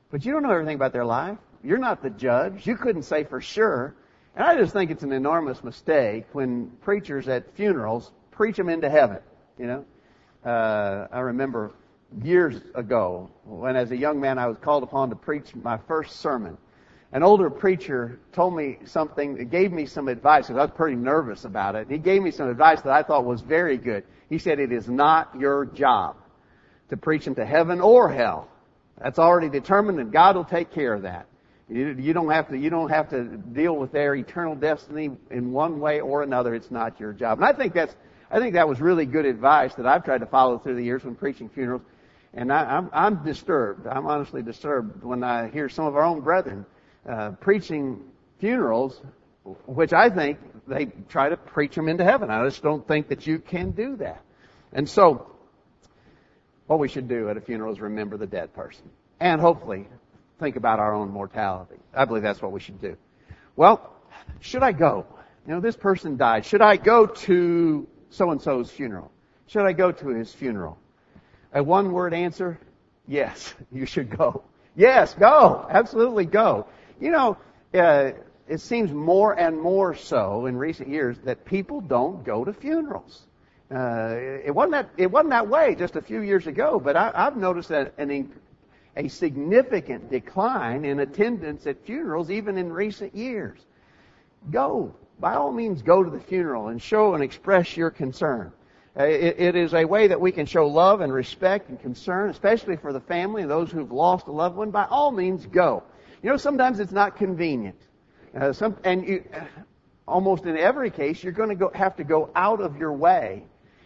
But 0.09 0.25
you 0.25 0.33
don't 0.33 0.43
know 0.43 0.51
everything 0.51 0.75
about 0.75 0.93
their 0.93 1.05
life. 1.05 1.37
You're 1.63 1.77
not 1.77 2.01
the 2.01 2.09
judge. 2.09 2.67
You 2.67 2.75
couldn't 2.75 3.03
say 3.03 3.23
for 3.23 3.39
sure. 3.39 3.95
And 4.35 4.45
I 4.45 4.55
just 4.57 4.73
think 4.73 4.91
it's 4.91 5.03
an 5.03 5.11
enormous 5.11 5.63
mistake 5.63 6.25
when 6.33 6.71
preachers 6.81 7.27
at 7.27 7.55
funerals 7.55 8.11
preach 8.31 8.57
them 8.57 8.67
into 8.67 8.89
heaven. 8.89 9.19
You 9.57 9.67
know, 9.67 9.85
uh, 10.45 11.07
I 11.11 11.19
remember 11.19 11.71
years 12.23 12.55
ago 12.75 13.29
when, 13.45 13.75
as 13.75 13.91
a 13.91 13.97
young 13.97 14.19
man, 14.19 14.37
I 14.37 14.47
was 14.47 14.57
called 14.57 14.83
upon 14.83 15.09
to 15.09 15.15
preach 15.15 15.55
my 15.55 15.77
first 15.87 16.19
sermon. 16.19 16.57
An 17.13 17.23
older 17.23 17.49
preacher 17.49 18.19
told 18.31 18.55
me 18.55 18.79
something, 18.85 19.47
gave 19.49 19.71
me 19.71 19.85
some 19.85 20.07
advice 20.07 20.47
because 20.47 20.59
I 20.59 20.63
was 20.63 20.71
pretty 20.71 20.95
nervous 20.95 21.43
about 21.45 21.75
it. 21.75 21.87
He 21.89 21.97
gave 21.97 22.21
me 22.21 22.31
some 22.31 22.49
advice 22.49 22.81
that 22.81 22.93
I 22.93 23.03
thought 23.03 23.25
was 23.25 23.41
very 23.41 23.77
good. 23.77 24.05
He 24.29 24.37
said, 24.37 24.59
"It 24.59 24.71
is 24.71 24.87
not 24.87 25.35
your 25.37 25.65
job 25.65 26.15
to 26.89 26.97
preach 26.97 27.25
them 27.25 27.35
to 27.35 27.45
heaven 27.45 27.81
or 27.81 28.09
hell. 28.09 28.47
That's 28.97 29.19
already 29.19 29.49
determined, 29.49 29.99
and 29.99 30.11
God 30.11 30.35
will 30.37 30.45
take 30.45 30.71
care 30.71 30.93
of 30.93 31.01
that." 31.01 31.25
You 31.67 32.11
don't 32.11 32.29
have 32.29 32.49
to, 32.49 32.57
you 32.57 32.69
don't 32.69 32.89
have 32.89 33.09
to 33.11 33.23
deal 33.23 33.77
with 33.77 33.93
their 33.93 34.13
eternal 34.15 34.55
destiny 34.55 35.11
in 35.29 35.53
one 35.53 35.79
way 35.79 36.01
or 36.01 36.21
another. 36.21 36.53
It's 36.53 36.69
not 36.69 36.99
your 36.99 37.13
job. 37.13 37.37
And 37.37 37.45
I 37.45 37.53
think 37.53 37.73
that's, 37.73 37.95
I 38.31 38.39
think 38.39 38.53
that 38.53 38.67
was 38.67 38.79
really 38.79 39.05
good 39.05 39.25
advice 39.25 39.75
that 39.75 39.85
I've 39.85 40.05
tried 40.05 40.19
to 40.19 40.25
follow 40.25 40.57
through 40.57 40.75
the 40.75 40.83
years 40.83 41.03
when 41.03 41.15
preaching 41.15 41.49
funerals. 41.49 41.81
And 42.33 42.51
I, 42.51 42.77
I'm, 42.77 42.89
I'm 42.93 43.23
disturbed. 43.25 43.85
I'm 43.87 44.07
honestly 44.07 44.41
disturbed 44.41 45.03
when 45.03 45.21
I 45.21 45.49
hear 45.49 45.67
some 45.67 45.85
of 45.85 45.97
our 45.97 46.03
own 46.03 46.21
brethren 46.21 46.65
uh, 47.07 47.31
preaching 47.31 48.05
funerals, 48.39 49.01
which 49.65 49.91
I 49.91 50.09
think 50.09 50.39
they 50.65 50.85
try 51.09 51.27
to 51.27 51.35
preach 51.35 51.75
them 51.75 51.89
into 51.89 52.05
heaven. 52.05 52.29
I 52.29 52.45
just 52.45 52.63
don't 52.63 52.87
think 52.87 53.09
that 53.09 53.27
you 53.27 53.39
can 53.39 53.71
do 53.71 53.97
that. 53.97 54.23
And 54.71 54.87
so, 54.87 55.29
what 56.67 56.79
we 56.79 56.87
should 56.87 57.09
do 57.09 57.29
at 57.29 57.35
a 57.35 57.41
funeral 57.41 57.73
is 57.73 57.81
remember 57.81 58.15
the 58.15 58.27
dead 58.27 58.53
person. 58.53 58.89
And 59.19 59.41
hopefully, 59.41 59.87
think 60.39 60.55
about 60.55 60.79
our 60.79 60.93
own 60.93 61.09
mortality. 61.09 61.75
I 61.93 62.05
believe 62.05 62.23
that's 62.23 62.41
what 62.41 62.53
we 62.53 62.61
should 62.61 62.79
do. 62.79 62.95
Well, 63.57 63.91
should 64.39 64.63
I 64.63 64.71
go? 64.71 65.05
You 65.45 65.55
know, 65.55 65.59
this 65.59 65.75
person 65.75 66.15
died. 66.15 66.45
Should 66.45 66.61
I 66.61 66.77
go 66.77 67.07
to 67.07 67.87
so 68.11 68.29
and 68.29 68.41
so's 68.41 68.69
funeral? 68.69 69.11
Should 69.47 69.65
I 69.65 69.73
go 69.73 69.91
to 69.91 70.07
his 70.09 70.31
funeral? 70.33 70.77
A 71.53 71.63
one 71.63 71.91
word 71.91 72.13
answer? 72.13 72.59
Yes, 73.07 73.53
you 73.71 73.85
should 73.85 74.15
go. 74.15 74.43
Yes, 74.75 75.13
go. 75.15 75.65
Absolutely 75.69 76.25
go. 76.25 76.67
You 76.99 77.11
know, 77.11 77.37
uh, 77.73 78.11
it 78.47 78.59
seems 78.59 78.91
more 78.91 79.37
and 79.37 79.59
more 79.59 79.95
so 79.95 80.45
in 80.45 80.55
recent 80.55 80.89
years 80.89 81.17
that 81.23 81.43
people 81.45 81.81
don't 81.81 82.23
go 82.23 82.45
to 82.45 82.53
funerals. 82.53 83.23
Uh, 83.73 84.15
it 84.45 84.53
wasn't 84.53 84.73
that 84.73 84.89
it 84.97 85.09
wasn't 85.09 85.29
that 85.29 85.47
way 85.47 85.75
just 85.75 85.95
a 85.95 86.01
few 86.01 86.21
years 86.21 86.45
ago, 86.47 86.79
but 86.79 86.97
I, 86.97 87.11
have 87.15 87.37
noticed 87.37 87.69
that 87.69 87.93
an 87.97 88.31
a 88.97 89.07
significant 89.07 90.11
decline 90.11 90.83
in 90.83 90.99
attendance 90.99 91.65
at 91.65 91.85
funerals 91.85 92.29
even 92.29 92.57
in 92.57 92.71
recent 92.71 93.15
years. 93.15 93.59
Go. 94.49 94.93
By 95.21 95.35
all 95.35 95.51
means, 95.51 95.83
go 95.83 96.03
to 96.03 96.09
the 96.09 96.19
funeral 96.19 96.69
and 96.69 96.81
show 96.81 97.13
and 97.13 97.23
express 97.23 97.77
your 97.77 97.91
concern. 97.91 98.51
Uh, 98.99 99.03
it, 99.03 99.39
it 99.39 99.55
is 99.55 99.73
a 99.73 99.85
way 99.85 100.07
that 100.07 100.19
we 100.19 100.31
can 100.31 100.47
show 100.47 100.67
love 100.67 100.99
and 100.99 101.13
respect 101.13 101.69
and 101.69 101.79
concern, 101.79 102.31
especially 102.31 102.75
for 102.75 102.91
the 102.91 102.99
family 102.99 103.43
and 103.43 103.51
those 103.51 103.71
who've 103.71 103.91
lost 103.91 104.25
a 104.27 104.31
loved 104.31 104.57
one. 104.57 104.71
By 104.71 104.85
all 104.85 105.11
means, 105.11 105.45
go. 105.45 105.83
You 106.23 106.31
know, 106.31 106.37
sometimes 106.37 106.79
it's 106.79 106.91
not 106.91 107.17
convenient. 107.17 107.79
Uh, 108.35 108.51
some, 108.51 108.75
and 108.83 109.07
you, 109.07 109.23
almost 110.07 110.45
in 110.45 110.57
every 110.57 110.89
case, 110.89 111.23
you're 111.23 111.33
going 111.33 111.55
to 111.55 111.69
have 111.75 111.95
to 111.97 112.03
go 112.03 112.31
out 112.35 112.59
of 112.59 112.77
your 112.77 112.91
way 112.91 113.43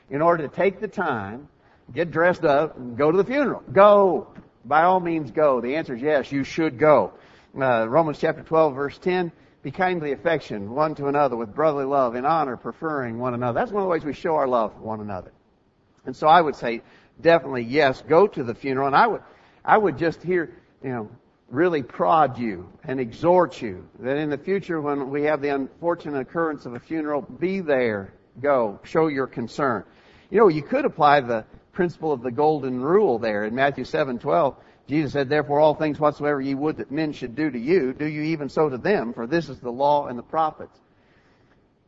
in 0.09 0.21
order 0.21 0.47
to 0.47 0.55
take 0.55 0.79
the 0.79 0.87
time, 0.87 1.49
get 1.93 2.11
dressed 2.11 2.45
up, 2.45 2.77
and 2.77 2.97
go 2.97 3.11
to 3.11 3.17
the 3.17 3.25
funeral. 3.25 3.61
Go 3.71 4.27
by 4.63 4.83
all 4.83 4.99
means 4.99 5.31
go? 5.31 5.61
The 5.61 5.75
answer 5.75 5.95
is 5.95 6.01
yes, 6.01 6.31
you 6.31 6.43
should 6.43 6.79
go. 6.79 7.13
Uh, 7.59 7.87
Romans 7.87 8.19
chapter 8.19 8.41
12 8.41 8.75
verse 8.75 8.97
10, 8.97 9.31
be 9.65 9.71
kindly 9.71 10.11
affectioned 10.11 10.69
one 10.69 10.93
to 10.93 11.07
another 11.07 11.35
with 11.35 11.55
brotherly 11.55 11.85
love, 11.85 12.13
in 12.13 12.23
honor, 12.23 12.55
preferring 12.55 13.17
one 13.17 13.33
another. 13.33 13.59
That's 13.59 13.71
one 13.71 13.81
of 13.81 13.87
the 13.87 13.89
ways 13.89 14.05
we 14.05 14.13
show 14.13 14.35
our 14.35 14.47
love 14.47 14.73
for 14.73 14.81
one 14.81 15.01
another. 15.01 15.31
And 16.05 16.15
so 16.15 16.27
I 16.27 16.39
would 16.39 16.55
say, 16.55 16.83
definitely 17.19 17.63
yes, 17.63 18.03
go 18.07 18.27
to 18.27 18.43
the 18.43 18.53
funeral. 18.53 18.85
And 18.85 18.95
I 18.95 19.07
would, 19.07 19.23
I 19.65 19.75
would 19.75 19.97
just 19.97 20.21
here, 20.21 20.53
you 20.83 20.91
know, 20.91 21.09
really 21.49 21.81
prod 21.81 22.37
you 22.37 22.71
and 22.83 22.99
exhort 22.99 23.59
you 23.59 23.89
that 24.01 24.17
in 24.17 24.29
the 24.29 24.37
future 24.37 24.79
when 24.79 25.09
we 25.09 25.23
have 25.23 25.41
the 25.41 25.49
unfortunate 25.49 26.19
occurrence 26.19 26.67
of 26.67 26.75
a 26.75 26.79
funeral, 26.79 27.23
be 27.23 27.59
there, 27.59 28.13
go, 28.39 28.79
show 28.83 29.07
your 29.07 29.25
concern. 29.25 29.83
You 30.29 30.41
know, 30.41 30.47
you 30.47 30.61
could 30.61 30.85
apply 30.85 31.21
the 31.21 31.43
principle 31.73 32.11
of 32.11 32.21
the 32.21 32.29
golden 32.29 32.81
rule 32.81 33.17
there 33.17 33.45
in 33.45 33.55
Matthew 33.55 33.83
7:12. 33.83 34.57
Jesus 34.87 35.13
said, 35.13 35.29
"Therefore 35.29 35.59
all 35.59 35.73
things 35.73 35.99
whatsoever 35.99 36.39
ye 36.39 36.53
would 36.53 36.77
that 36.77 36.91
men 36.91 37.11
should 37.11 37.35
do 37.35 37.49
to 37.49 37.59
you, 37.59 37.93
do 37.93 38.05
you 38.05 38.21
even 38.21 38.49
so 38.49 38.69
to 38.69 38.77
them, 38.77 39.13
for 39.13 39.25
this 39.25 39.49
is 39.49 39.59
the 39.59 39.71
law 39.71 40.07
and 40.07 40.17
the 40.17 40.23
prophets." 40.23 40.79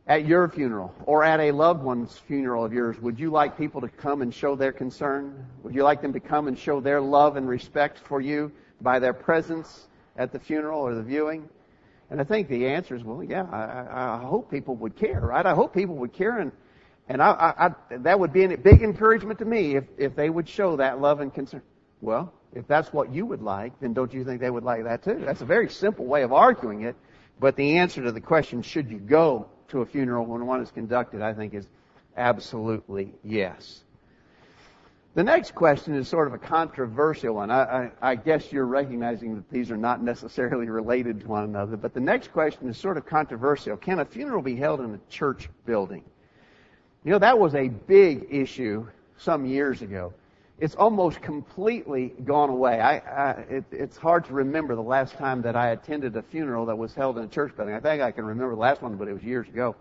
At 0.06 0.24
your 0.24 0.48
funeral 0.48 0.94
or 1.04 1.22
at 1.22 1.38
a 1.38 1.52
loved 1.52 1.82
one's 1.82 2.16
funeral 2.16 2.64
of 2.64 2.72
yours, 2.72 2.98
would 3.00 3.20
you 3.20 3.30
like 3.30 3.58
people 3.58 3.82
to 3.82 3.88
come 3.88 4.22
and 4.22 4.32
show 4.32 4.56
their 4.56 4.72
concern? 4.72 5.46
Would 5.62 5.74
you 5.74 5.82
like 5.82 6.00
them 6.00 6.14
to 6.14 6.20
come 6.20 6.48
and 6.48 6.58
show 6.58 6.80
their 6.80 7.00
love 7.00 7.36
and 7.36 7.46
respect 7.46 7.98
for 7.98 8.20
you 8.20 8.50
by 8.80 8.98
their 8.98 9.12
presence 9.12 9.86
at 10.16 10.32
the 10.32 10.38
funeral 10.38 10.80
or 10.80 10.94
the 10.94 11.02
viewing? 11.02 11.46
And 12.10 12.22
I 12.22 12.24
think 12.24 12.48
the 12.48 12.68
answer 12.68 12.94
is, 12.94 13.04
well, 13.04 13.22
yeah, 13.22 13.44
I, 13.52 14.16
I 14.16 14.24
hope 14.24 14.50
people 14.50 14.76
would 14.76 14.96
care, 14.96 15.20
right? 15.20 15.44
I 15.44 15.54
hope 15.54 15.74
people 15.74 15.96
would 15.96 16.14
care 16.14 16.38
and 16.38 16.52
and 17.08 17.22
I, 17.22 17.30
I, 17.30 17.66
I, 17.66 17.96
that 17.98 18.20
would 18.20 18.32
be 18.32 18.44
a 18.44 18.56
big 18.56 18.82
encouragement 18.82 19.38
to 19.38 19.44
me 19.44 19.76
if, 19.76 19.84
if 19.96 20.14
they 20.14 20.28
would 20.28 20.48
show 20.48 20.76
that 20.76 21.00
love 21.00 21.20
and 21.20 21.32
concern. 21.32 21.62
Well, 22.02 22.32
if 22.54 22.66
that's 22.66 22.92
what 22.92 23.12
you 23.12 23.26
would 23.26 23.42
like, 23.42 23.78
then 23.80 23.92
don't 23.92 24.12
you 24.12 24.24
think 24.24 24.40
they 24.40 24.50
would 24.50 24.64
like 24.64 24.84
that 24.84 25.02
too? 25.02 25.22
That's 25.24 25.42
a 25.42 25.46
very 25.46 25.68
simple 25.68 26.06
way 26.06 26.22
of 26.22 26.32
arguing 26.32 26.82
it, 26.82 26.96
but 27.40 27.56
the 27.56 27.78
answer 27.78 28.02
to 28.02 28.12
the 28.12 28.20
question, 28.20 28.62
should 28.62 28.90
you 28.90 28.98
go 28.98 29.48
to 29.68 29.82
a 29.82 29.86
funeral 29.86 30.24
when 30.24 30.46
one 30.46 30.60
is 30.60 30.70
conducted, 30.70 31.22
I 31.22 31.34
think 31.34 31.54
is 31.54 31.66
absolutely 32.16 33.12
yes. 33.22 33.82
The 35.14 35.24
next 35.24 35.54
question 35.54 35.94
is 35.94 36.06
sort 36.08 36.28
of 36.28 36.34
a 36.34 36.38
controversial 36.38 37.34
one. 37.34 37.50
I, 37.50 37.62
I, 37.62 37.90
I, 38.00 38.14
guess 38.14 38.52
you're 38.52 38.66
recognizing 38.66 39.34
that 39.36 39.50
these 39.50 39.70
are 39.70 39.76
not 39.76 40.02
necessarily 40.02 40.68
related 40.70 41.20
to 41.22 41.26
one 41.26 41.44
another, 41.44 41.76
but 41.76 41.92
the 41.92 42.00
next 42.00 42.32
question 42.32 42.68
is 42.68 42.78
sort 42.78 42.96
of 42.96 43.06
controversial. 43.06 43.76
Can 43.76 43.98
a 43.98 44.04
funeral 44.04 44.42
be 44.42 44.54
held 44.54 44.80
in 44.80 44.94
a 44.94 45.00
church 45.10 45.48
building? 45.66 46.04
You 47.04 47.12
know, 47.12 47.18
that 47.18 47.38
was 47.38 47.54
a 47.54 47.68
big 47.68 48.26
issue 48.30 48.86
some 49.16 49.44
years 49.44 49.82
ago. 49.82 50.12
It's 50.60 50.74
almost 50.74 51.22
completely 51.22 52.12
gone 52.24 52.50
away. 52.50 52.80
I, 52.80 52.98
I, 52.98 53.30
it, 53.48 53.64
it's 53.70 53.96
hard 53.96 54.24
to 54.24 54.32
remember 54.32 54.74
the 54.74 54.82
last 54.82 55.14
time 55.14 55.42
that 55.42 55.54
I 55.54 55.70
attended 55.70 56.16
a 56.16 56.22
funeral 56.22 56.66
that 56.66 56.76
was 56.76 56.92
held 56.94 57.16
in 57.16 57.24
a 57.24 57.28
church 57.28 57.54
building. 57.56 57.74
I 57.74 57.80
think 57.80 58.02
I 58.02 58.10
can 58.10 58.24
remember 58.24 58.54
the 58.54 58.60
last 58.60 58.82
one, 58.82 58.96
but 58.96 59.06
it 59.06 59.12
was 59.12 59.22
years 59.22 59.46
ago. 59.46 59.76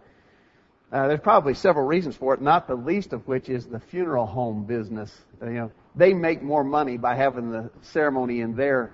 Uh, 0.91 1.07
there's 1.07 1.19
probably 1.19 1.55
several 1.55 1.85
reasons 1.85 2.15
for 2.15 2.35
it, 2.35 2.41
not 2.41 2.67
the 2.67 2.75
least 2.75 3.11
of 3.11 3.27
which 3.27 3.49
is 3.49 3.65
the 3.65 3.79
funeral 3.79 4.27
home 4.27 4.65
business. 4.65 5.11
You 5.41 5.49
know, 5.49 5.71
they 5.95 6.13
make 6.13 6.43
more 6.43 6.63
money 6.63 6.97
by 6.97 7.15
having 7.15 7.51
the 7.51 7.71
ceremony 7.81 8.41
in 8.41 8.55
their 8.55 8.93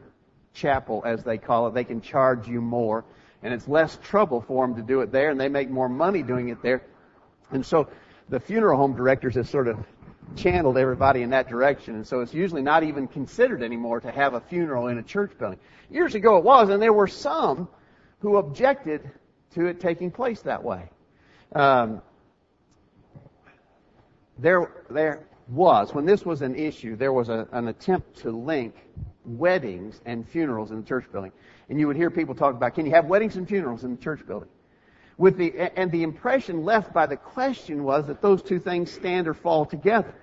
chapel, 0.53 1.03
as 1.05 1.23
they 1.23 1.37
call 1.37 1.67
it. 1.67 1.73
They 1.73 1.83
can 1.83 1.99
charge 1.99 2.47
you 2.47 2.61
more, 2.61 3.03
and 3.43 3.53
it's 3.53 3.67
less 3.67 3.99
trouble 4.01 4.41
for 4.47 4.65
them 4.65 4.77
to 4.77 4.81
do 4.81 5.01
it 5.01 5.11
there, 5.11 5.31
and 5.31 5.39
they 5.39 5.49
make 5.49 5.69
more 5.69 5.89
money 5.89 6.23
doing 6.23 6.47
it 6.47 6.63
there. 6.63 6.81
And 7.51 7.65
so 7.65 7.89
the 8.29 8.39
funeral 8.39 8.77
home 8.77 8.95
directors 8.95 9.35
have 9.35 9.49
sort 9.49 9.67
of 9.67 9.77
channeled 10.35 10.77
everybody 10.77 11.21
in 11.21 11.29
that 11.31 11.47
direction. 11.47 11.95
And 11.95 12.07
so 12.07 12.21
it's 12.21 12.33
usually 12.33 12.61
not 12.61 12.83
even 12.83 13.07
considered 13.07 13.61
anymore 13.61 13.99
to 14.01 14.11
have 14.11 14.33
a 14.33 14.41
funeral 14.41 14.87
in 14.87 14.97
a 14.97 15.03
church 15.03 15.31
building. 15.37 15.59
Years 15.89 16.15
ago 16.15 16.37
it 16.37 16.43
was, 16.43 16.69
and 16.69 16.81
there 16.81 16.93
were 16.93 17.07
some 17.07 17.67
who 18.19 18.37
objected 18.37 19.09
to 19.55 19.65
it 19.67 19.79
taking 19.79 20.11
place 20.11 20.41
that 20.41 20.63
way. 20.63 20.89
Um, 21.53 22.01
there, 24.39 24.85
there, 24.89 25.27
was, 25.47 25.93
when 25.93 26.05
this 26.05 26.25
was 26.25 26.41
an 26.41 26.55
issue, 26.55 26.95
there 26.95 27.13
was 27.13 27.29
a, 27.29 27.47
an 27.51 27.67
attempt 27.67 28.17
to 28.21 28.31
link 28.31 28.75
weddings 29.25 30.01
and 30.05 30.27
funerals 30.27 30.71
in 30.71 30.81
the 30.81 30.87
church 30.87 31.05
building. 31.11 31.31
And 31.69 31.79
you 31.79 31.87
would 31.87 31.95
hear 31.95 32.09
people 32.09 32.35
talk 32.35 32.55
about, 32.55 32.75
can 32.75 32.85
you 32.85 32.91
have 32.93 33.05
weddings 33.05 33.35
and 33.35 33.47
funerals 33.47 33.83
in 33.83 33.95
the 33.95 34.01
church 34.01 34.25
building? 34.25 34.49
With 35.17 35.37
the, 35.37 35.53
and 35.77 35.91
the 35.91 36.03
impression 36.03 36.63
left 36.63 36.93
by 36.93 37.05
the 37.05 37.17
question 37.17 37.83
was 37.83 38.07
that 38.07 38.21
those 38.21 38.41
two 38.41 38.59
things 38.59 38.91
stand 38.91 39.27
or 39.27 39.33
fall 39.33 39.65
together. 39.65 40.15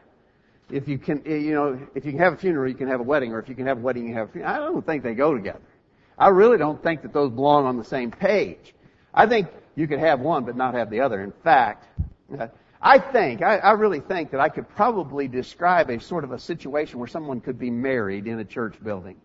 If 0.70 0.88
you 0.88 0.98
can, 0.98 1.22
eh, 1.26 1.36
you 1.36 1.54
know, 1.54 1.78
if 1.94 2.04
you 2.04 2.12
can 2.12 2.20
have 2.20 2.32
a 2.32 2.36
funeral, 2.36 2.68
you 2.68 2.74
can 2.74 2.88
have 2.88 3.00
a 3.00 3.04
wedding, 3.04 3.32
or 3.32 3.38
if 3.38 3.48
you 3.48 3.54
can 3.54 3.66
have 3.66 3.78
a 3.78 3.80
wedding, 3.80 4.08
you 4.08 4.14
have 4.14 4.28
a 4.28 4.32
funeral. 4.32 4.54
I 4.54 4.58
don't 4.58 4.84
think 4.84 5.02
they 5.02 5.14
go 5.14 5.34
together. 5.34 5.60
I 6.18 6.28
really 6.28 6.58
don't 6.58 6.82
think 6.82 7.02
that 7.02 7.12
those 7.12 7.30
belong 7.30 7.66
on 7.66 7.76
the 7.76 7.84
same 7.84 8.10
page. 8.10 8.74
I 9.14 9.26
think 9.26 9.48
you 9.74 9.86
could 9.86 9.98
have 9.98 10.20
one 10.20 10.44
but 10.44 10.56
not 10.56 10.74
have 10.74 10.90
the 10.90 11.00
other. 11.00 11.22
In 11.22 11.32
fact, 11.42 11.86
I 12.82 12.98
think, 12.98 13.42
I, 13.42 13.56
I 13.58 13.72
really 13.72 14.00
think 14.00 14.30
that 14.30 14.40
I 14.40 14.48
could 14.48 14.68
probably 14.68 15.28
describe 15.28 15.90
a 15.90 16.00
sort 16.00 16.24
of 16.24 16.32
a 16.32 16.38
situation 16.38 16.98
where 16.98 17.08
someone 17.08 17.40
could 17.40 17.58
be 17.58 17.70
married 17.70 18.26
in 18.26 18.38
a 18.38 18.44
church 18.44 18.74
building. 18.82 19.16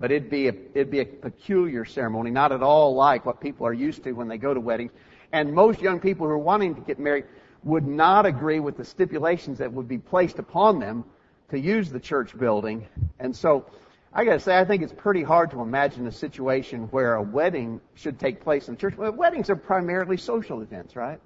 But 0.00 0.10
it'd 0.10 0.30
be 0.30 0.48
a, 0.48 0.54
it'd 0.74 0.90
be 0.90 1.00
a 1.00 1.04
peculiar 1.04 1.84
ceremony, 1.84 2.30
not 2.30 2.52
at 2.52 2.62
all 2.62 2.94
like 2.94 3.24
what 3.24 3.40
people 3.40 3.66
are 3.66 3.72
used 3.72 4.02
to 4.04 4.12
when 4.12 4.28
they 4.28 4.38
go 4.38 4.52
to 4.52 4.60
weddings. 4.60 4.92
And 5.34 5.52
most 5.52 5.82
young 5.82 5.98
people 5.98 6.28
who 6.28 6.32
are 6.32 6.38
wanting 6.38 6.76
to 6.76 6.80
get 6.80 7.00
married 7.00 7.24
would 7.64 7.84
not 7.84 8.24
agree 8.24 8.60
with 8.60 8.76
the 8.76 8.84
stipulations 8.84 9.58
that 9.58 9.72
would 9.72 9.88
be 9.88 9.98
placed 9.98 10.38
upon 10.38 10.78
them 10.78 11.04
to 11.50 11.58
use 11.58 11.90
the 11.90 11.98
church 11.98 12.38
building. 12.38 12.86
And 13.18 13.34
so, 13.34 13.66
I 14.12 14.24
gotta 14.24 14.38
say, 14.38 14.56
I 14.56 14.64
think 14.64 14.84
it's 14.84 14.92
pretty 14.92 15.24
hard 15.24 15.50
to 15.50 15.60
imagine 15.60 16.06
a 16.06 16.12
situation 16.12 16.84
where 16.92 17.16
a 17.16 17.22
wedding 17.22 17.80
should 17.94 18.20
take 18.20 18.44
place 18.44 18.68
in 18.68 18.76
church. 18.76 18.96
Well, 18.96 19.10
weddings 19.10 19.50
are 19.50 19.56
primarily 19.56 20.18
social 20.18 20.60
events, 20.60 20.94
right? 20.94 21.18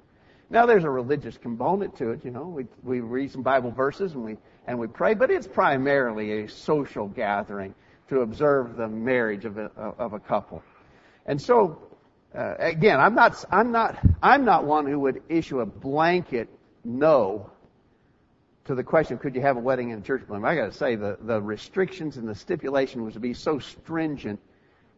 Now 0.49 0.65
there's 0.65 0.85
a 0.85 0.91
religious 0.91 1.37
component 1.37 1.95
to 1.99 2.13
it, 2.13 2.25
you 2.25 2.31
know. 2.31 2.47
We, 2.47 2.67
we 2.83 3.01
read 3.01 3.31
some 3.31 3.43
Bible 3.43 3.73
verses 3.73 4.15
and 4.15 4.25
we, 4.25 4.39
and 4.67 4.79
we 4.79 4.87
pray, 4.87 5.13
but 5.13 5.31
it's 5.31 5.47
primarily 5.47 6.45
a 6.45 6.49
social 6.49 7.09
gathering 7.09 7.75
to 8.09 8.23
observe 8.23 8.77
the 8.77 8.89
marriage 8.89 9.45
of 9.45 9.59
a, 9.59 9.71
of 9.77 10.15
a 10.15 10.19
couple. 10.19 10.63
And 11.27 11.39
so, 11.39 11.88
uh, 12.35 12.55
again, 12.59 13.01
I'm 13.01 13.15
not, 13.15 13.45
I'm 13.51 13.73
not, 13.73 13.99
I'm 14.23 14.45
not 14.45 14.65
one 14.65 14.87
who 14.87 15.01
would 15.01 15.23
issue 15.29 15.61
a 15.61 15.67
blanket 15.67 16.49
no 16.85 17.51
to 18.69 18.75
the 18.75 18.85
question, 18.85 19.17
could 19.17 19.35
you 19.35 19.41
have 19.41 19.57
a 19.57 19.61
wedding 19.61 19.91
in 19.91 19.99
a 19.99 20.03
church 20.03 20.27
building? 20.27 20.45
I 20.45 20.55
gotta 20.55 20.73
say, 20.73 20.95
the, 20.95 21.17
the 21.23 21.41
restrictions 21.41 22.19
and 22.19 22.29
the 22.29 22.35
stipulation 22.35 23.03
was 23.03 23.15
to 23.15 23.21
be 23.21 23.33
so 23.33 23.59
stringent 23.59 24.39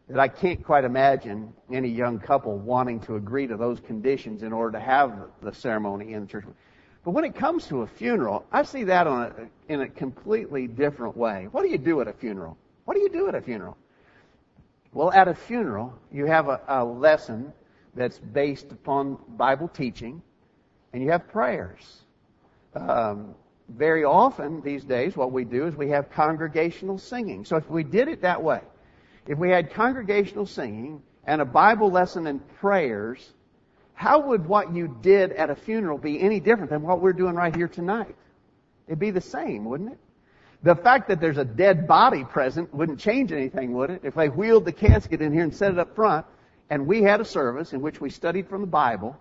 that 0.09 0.19
I 0.19 0.27
can't 0.27 0.61
quite 0.61 0.83
imagine 0.83 1.53
any 1.71 1.87
young 1.87 2.19
couple 2.19 2.57
wanting 2.57 2.99
to 3.01 3.15
agree 3.15 3.47
to 3.47 3.55
those 3.55 3.79
conditions 3.79 4.43
in 4.43 4.51
order 4.51 4.77
to 4.77 4.83
have 4.83 5.13
the 5.41 5.53
ceremony 5.53 6.11
in 6.11 6.21
the 6.21 6.27
church. 6.27 6.43
But 7.05 7.11
when 7.11 7.23
it 7.23 7.33
comes 7.33 7.65
to 7.67 7.83
a 7.83 7.87
funeral, 7.87 8.45
I 8.51 8.63
see 8.63 8.83
that 8.83 9.07
on 9.07 9.21
a, 9.21 9.73
in 9.73 9.81
a 9.81 9.87
completely 9.87 10.67
different 10.67 11.15
way. 11.15 11.47
What 11.51 11.63
do 11.63 11.69
you 11.69 11.77
do 11.77 12.01
at 12.01 12.09
a 12.09 12.13
funeral? 12.13 12.57
What 12.83 12.95
do 12.95 12.99
you 12.99 13.09
do 13.09 13.29
at 13.29 13.35
a 13.35 13.41
funeral? 13.41 13.77
Well, 14.93 15.11
at 15.11 15.27
a 15.27 15.33
funeral, 15.33 15.93
you 16.11 16.25
have 16.25 16.49
a, 16.49 16.59
a 16.67 16.83
lesson 16.83 17.53
that's 17.95 18.19
based 18.19 18.71
upon 18.71 19.17
Bible 19.29 19.67
teaching, 19.69 20.21
and 20.91 21.01
you 21.01 21.11
have 21.11 21.29
prayers. 21.29 22.01
Um, 22.75 23.35
very 23.69 24.03
often 24.03 24.61
these 24.61 24.83
days, 24.83 25.15
what 25.15 25.31
we 25.31 25.45
do 25.45 25.65
is 25.67 25.75
we 25.75 25.89
have 25.89 26.09
congregational 26.11 26.97
singing. 26.97 27.45
So 27.45 27.55
if 27.55 27.69
we 27.69 27.83
did 27.83 28.09
it 28.09 28.21
that 28.21 28.41
way, 28.43 28.61
if 29.27 29.37
we 29.37 29.49
had 29.49 29.71
congregational 29.71 30.45
singing 30.45 31.01
and 31.25 31.41
a 31.41 31.45
Bible 31.45 31.89
lesson 31.89 32.27
and 32.27 32.45
prayers, 32.55 33.33
how 33.93 34.19
would 34.27 34.45
what 34.45 34.73
you 34.73 34.97
did 35.01 35.31
at 35.33 35.49
a 35.49 35.55
funeral 35.55 35.97
be 35.97 36.19
any 36.19 36.39
different 36.39 36.69
than 36.69 36.81
what 36.81 37.01
we're 37.01 37.13
doing 37.13 37.35
right 37.35 37.55
here 37.55 37.67
tonight? 37.67 38.15
It'd 38.87 38.99
be 38.99 39.11
the 39.11 39.21
same, 39.21 39.63
wouldn't 39.63 39.93
it? 39.93 39.99
The 40.63 40.75
fact 40.75 41.07
that 41.07 41.19
there's 41.19 41.37
a 41.37 41.45
dead 41.45 41.87
body 41.87 42.23
present 42.23 42.73
wouldn't 42.73 42.99
change 42.99 43.31
anything, 43.31 43.73
would 43.73 43.89
it? 43.89 44.01
If 44.03 44.13
they 44.13 44.29
wheeled 44.29 44.65
the 44.65 44.71
casket 44.71 45.21
in 45.21 45.33
here 45.33 45.43
and 45.43 45.55
set 45.55 45.71
it 45.71 45.79
up 45.79 45.95
front, 45.95 46.25
and 46.69 46.85
we 46.85 47.01
had 47.01 47.19
a 47.19 47.25
service 47.25 47.73
in 47.73 47.81
which 47.81 47.99
we 47.99 48.09
studied 48.09 48.47
from 48.47 48.61
the 48.61 48.67
Bible, 48.67 49.17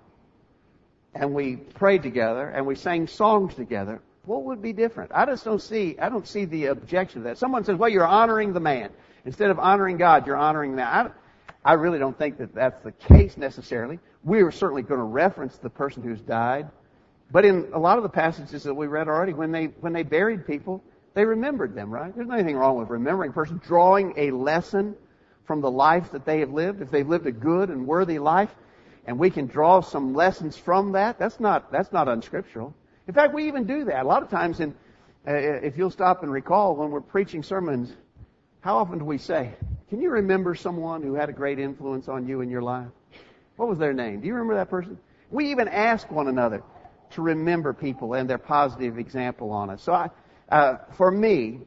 and 1.15 1.35
we 1.35 1.57
prayed 1.57 2.03
together, 2.03 2.49
and 2.49 2.67
we 2.67 2.75
sang 2.75 3.07
songs 3.07 3.55
together, 3.55 4.03
what 4.25 4.45
would 4.45 4.61
be 4.61 4.73
different? 4.73 5.13
I 5.15 5.25
just 5.25 5.45
don't 5.45 5.63
see, 5.63 5.99
I 5.99 6.11
don't 6.11 6.29
see 6.29 6.45
the 6.45 6.67
objection 6.67 7.23
to 7.23 7.29
that. 7.29 7.39
Someone 7.39 7.65
says, 7.65 7.77
well, 7.77 7.89
you're 7.89 8.07
honoring 8.07 8.53
the 8.53 8.61
man. 8.61 8.91
Instead 9.25 9.51
of 9.51 9.59
honoring 9.59 9.97
God, 9.97 10.27
you're 10.27 10.37
honoring 10.37 10.77
that. 10.77 11.13
I, 11.65 11.71
I 11.73 11.73
really 11.75 11.99
don't 11.99 12.17
think 12.17 12.39
that 12.39 12.55
that's 12.55 12.83
the 12.85 12.93
case 12.93 13.37
necessarily. 13.37 13.99
We 14.25 14.43
are 14.43 14.51
certainly 14.51 14.83
going 14.83 15.01
to 15.01 15.05
reference 15.05 15.57
the 15.57 15.71
person 15.71 16.03
who's 16.03 16.21
died. 16.21 16.69
But 17.33 17.45
in 17.45 17.71
a 17.73 17.79
lot 17.79 17.97
of 17.97 18.03
the 18.03 18.09
passages 18.11 18.65
that 18.65 18.75
we 18.75 18.87
read 18.87 19.09
already, 19.09 19.33
when 19.33 19.53
they, 19.53 19.67
when 19.67 19.93
they 19.93 20.03
buried 20.03 20.47
people, 20.47 20.83
they 21.15 21.25
remembered 21.25 21.75
them, 21.75 21.91
right? 21.91 22.15
There's 22.15 22.29
nothing 22.29 22.57
wrong 22.57 22.79
with 22.79 22.89
remembering 22.89 23.31
a 23.31 23.33
person, 23.33 23.61
drawing 23.67 24.15
a 24.17 24.31
lesson 24.31 24.95
from 25.45 25.61
the 25.61 25.71
life 25.71 26.13
that 26.13 26.25
they 26.25 26.41
have 26.41 26.53
lived. 26.53 26.81
If 26.81 26.91
they've 26.91 27.09
lived 27.09 27.27
a 27.27 27.33
good 27.33 27.71
and 27.71 27.87
worthy 27.87 28.19
life, 28.19 28.55
and 29.07 29.19
we 29.19 29.31
can 29.31 29.47
draw 29.47 29.81
some 29.81 30.15
lessons 30.15 30.57
from 30.57 30.93
that, 30.93 31.19
that's 31.19 31.41
not, 31.41 31.73
that's 31.73 31.93
not 31.93 32.09
unscriptural. 32.09 32.75
In 33.09 33.15
fact, 33.15 33.35
we 33.35 33.49
even 33.49 33.67
do 33.67 33.85
that. 33.87 34.05
A 34.05 34.09
lot 34.09 34.23
of 34.23 34.31
times 34.31 34.61
in, 34.61 34.75
uh, 35.27 35.33
if 35.33 35.77
you'll 35.77 35.91
stop 35.91 36.23
and 36.23 36.31
recall, 36.31 36.77
when 36.77 36.91
we're 36.91 37.01
preaching 37.01 37.43
sermons, 37.43 37.93
how 38.61 38.77
often 38.77 38.99
do 38.99 39.05
we 39.05 39.19
say, 39.19 39.55
can 39.89 40.01
you 40.01 40.11
remember 40.11 40.55
someone 40.55 41.03
who 41.03 41.15
had 41.15 41.29
a 41.29 41.33
great 41.33 41.59
influence 41.59 42.09
on 42.09 42.29
you 42.29 42.43
in 42.43 42.51
your 42.51 42.63
life? 42.63 42.89
What 43.57 43.69
was 43.69 43.79
their 43.79 43.93
name? 43.93 44.21
Do 44.21 44.27
you 44.27 44.35
remember 44.35 44.55
that 44.55 44.71
person? 44.71 44.99
We 45.31 45.51
even 45.51 45.67
ask 45.67 46.11
one 46.11 46.29
another 46.29 46.63
to 47.11 47.23
remember 47.23 47.73
people 47.73 48.15
and 48.15 48.31
their 48.31 48.39
positive 48.39 48.99
example 48.99 49.51
on 49.51 49.71
us. 49.71 49.83
So 49.83 49.93
I, 49.93 50.11
uh, 50.51 50.77
for 50.97 51.11
me, 51.11 51.61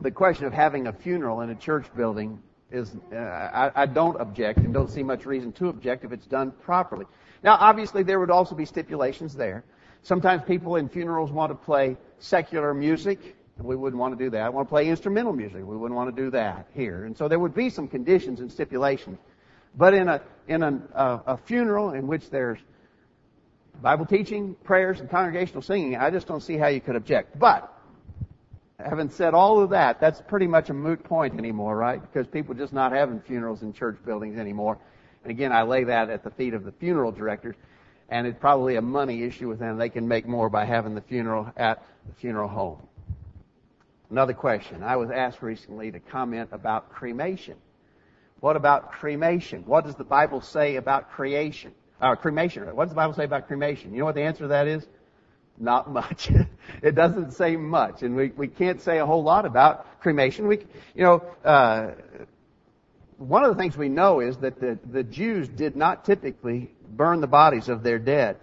the 0.00 0.10
question 0.10 0.46
of 0.46 0.52
having 0.52 0.86
a 0.86 0.92
funeral 0.92 1.40
in 1.40 1.50
a 1.50 1.54
church 1.54 1.86
building 1.96 2.42
is, 2.70 2.96
uh, 3.12 3.16
I, 3.16 3.70
I 3.74 3.86
don't 3.86 4.20
object 4.20 4.58
and 4.58 4.74
don't 4.74 4.90
see 4.90 5.02
much 5.02 5.24
reason 5.24 5.52
to 5.52 5.68
object 5.68 6.04
if 6.04 6.12
it's 6.12 6.26
done 6.26 6.50
properly. 6.50 7.06
Now, 7.42 7.56
obviously, 7.60 8.02
there 8.02 8.18
would 8.18 8.30
also 8.30 8.54
be 8.54 8.64
stipulations 8.64 9.34
there. 9.34 9.64
Sometimes 10.02 10.42
people 10.46 10.76
in 10.76 10.88
funerals 10.88 11.30
want 11.30 11.50
to 11.50 11.54
play 11.54 11.96
secular 12.18 12.74
music. 12.74 13.36
We 13.58 13.76
wouldn't 13.76 13.98
want 13.98 14.18
to 14.18 14.24
do 14.24 14.30
that. 14.30 14.42
I 14.42 14.48
want 14.50 14.68
to 14.68 14.70
play 14.70 14.88
instrumental 14.88 15.32
music. 15.32 15.64
We 15.64 15.76
wouldn't 15.76 15.96
want 15.96 16.14
to 16.14 16.22
do 16.22 16.30
that 16.30 16.68
here. 16.74 17.04
And 17.04 17.16
so 17.16 17.28
there 17.28 17.38
would 17.38 17.54
be 17.54 17.70
some 17.70 17.88
conditions 17.88 18.40
and 18.40 18.52
stipulations. 18.52 19.18
But 19.76 19.94
in 19.94 20.08
a 20.08 20.20
in 20.48 20.62
a, 20.62 20.80
a, 20.94 21.22
a 21.26 21.36
funeral 21.36 21.92
in 21.92 22.06
which 22.06 22.30
there's 22.30 22.58
Bible 23.82 24.06
teaching, 24.06 24.54
prayers, 24.64 25.00
and 25.00 25.10
congregational 25.10 25.62
singing, 25.62 25.96
I 25.96 26.10
just 26.10 26.26
don't 26.26 26.42
see 26.42 26.56
how 26.56 26.68
you 26.68 26.80
could 26.80 26.96
object. 26.96 27.38
But 27.38 27.75
having 28.78 29.10
said 29.10 29.34
all 29.34 29.62
of 29.62 29.70
that, 29.70 30.00
that's 30.00 30.20
pretty 30.20 30.46
much 30.46 30.70
a 30.70 30.74
moot 30.74 31.02
point 31.02 31.38
anymore, 31.38 31.76
right? 31.76 32.00
Because 32.00 32.26
people 32.26 32.54
are 32.54 32.58
just 32.58 32.72
not 32.72 32.92
having 32.92 33.20
funerals 33.20 33.62
in 33.62 33.72
church 33.72 33.96
buildings 34.04 34.38
anymore. 34.38 34.78
And 35.22 35.30
again, 35.30 35.52
I 35.52 35.62
lay 35.62 35.84
that 35.84 36.10
at 36.10 36.22
the 36.22 36.30
feet 36.30 36.54
of 36.54 36.64
the 36.64 36.72
funeral 36.72 37.12
directors. 37.12 37.56
And 38.08 38.26
it's 38.26 38.38
probably 38.38 38.76
a 38.76 38.82
money 38.82 39.22
issue 39.22 39.48
with 39.48 39.58
them. 39.58 39.78
They 39.78 39.88
can 39.88 40.06
make 40.06 40.26
more 40.26 40.48
by 40.48 40.64
having 40.64 40.94
the 40.94 41.00
funeral 41.00 41.50
at 41.56 41.82
the 42.06 42.14
funeral 42.14 42.48
home. 42.48 42.86
Another 44.10 44.34
question. 44.34 44.84
I 44.84 44.96
was 44.96 45.10
asked 45.10 45.42
recently 45.42 45.90
to 45.90 45.98
comment 45.98 46.50
about 46.52 46.92
cremation. 46.92 47.56
What 48.40 48.54
about 48.54 48.92
cremation? 48.92 49.64
What 49.66 49.84
does 49.84 49.96
the 49.96 50.04
Bible 50.04 50.40
say 50.40 50.76
about 50.76 51.10
creation? 51.10 51.72
Uh, 52.00 52.14
cremation. 52.14 52.64
What 52.76 52.84
does 52.84 52.92
the 52.92 52.96
Bible 52.96 53.14
say 53.14 53.24
about 53.24 53.48
cremation? 53.48 53.92
You 53.92 54.00
know 54.00 54.04
what 54.04 54.14
the 54.14 54.22
answer 54.22 54.44
to 54.44 54.48
that 54.48 54.68
is? 54.68 54.86
Not 55.58 55.90
much. 55.90 56.30
it 56.82 56.94
doesn't 56.94 57.32
say 57.32 57.56
much, 57.56 58.02
and 58.02 58.14
we, 58.14 58.28
we 58.28 58.48
can't 58.48 58.80
say 58.80 58.98
a 58.98 59.06
whole 59.06 59.22
lot 59.22 59.46
about 59.46 60.00
cremation. 60.00 60.46
We, 60.46 60.58
you 60.94 61.04
know, 61.04 61.24
uh, 61.44 61.92
one 63.18 63.44
of 63.44 63.56
the 63.56 63.60
things 63.60 63.76
we 63.76 63.88
know 63.88 64.20
is 64.20 64.36
that 64.38 64.60
the, 64.60 64.78
the 64.90 65.02
Jews 65.02 65.48
did 65.48 65.76
not 65.76 66.04
typically 66.04 66.70
burn 66.88 67.20
the 67.20 67.26
bodies 67.26 67.68
of 67.68 67.82
their 67.82 67.98
dead. 67.98 68.36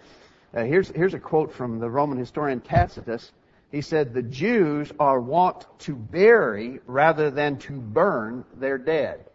Uh, 0.53 0.63
here's, 0.63 0.89
here's 0.89 1.13
a 1.13 1.19
quote 1.19 1.53
from 1.53 1.79
the 1.79 1.89
Roman 1.89 2.17
historian 2.17 2.61
Tacitus. 2.61 3.31
He 3.71 3.81
said, 3.81 4.13
the 4.13 4.21
Jews 4.21 4.91
are 4.99 5.19
wont 5.19 5.65
to 5.79 5.95
bury 5.95 6.79
rather 6.85 7.31
than 7.31 7.57
to 7.59 7.73
burn 7.73 8.45
their 8.55 8.77
dead. 8.77 9.25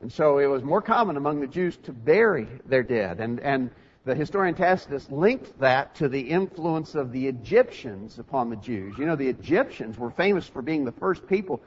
And 0.00 0.12
so 0.12 0.38
it 0.38 0.46
was 0.46 0.62
more 0.62 0.82
common 0.82 1.16
among 1.16 1.40
the 1.40 1.46
Jews 1.46 1.76
to 1.84 1.92
bury 1.92 2.46
their 2.66 2.82
dead. 2.82 3.20
And, 3.20 3.40
and 3.40 3.70
the 4.04 4.14
historian 4.14 4.54
Tacitus 4.54 5.10
linked 5.10 5.58
that 5.60 5.94
to 5.96 6.08
the 6.08 6.20
influence 6.20 6.94
of 6.94 7.12
the 7.12 7.28
Egyptians 7.28 8.18
upon 8.18 8.50
the 8.50 8.56
Jews. 8.56 8.98
You 8.98 9.06
know, 9.06 9.14
the 9.14 9.28
Egyptians 9.28 9.96
were 9.96 10.10
famous 10.10 10.46
for 10.46 10.60
being 10.60 10.84
the 10.84 10.92
first 10.92 11.26
people 11.26 11.62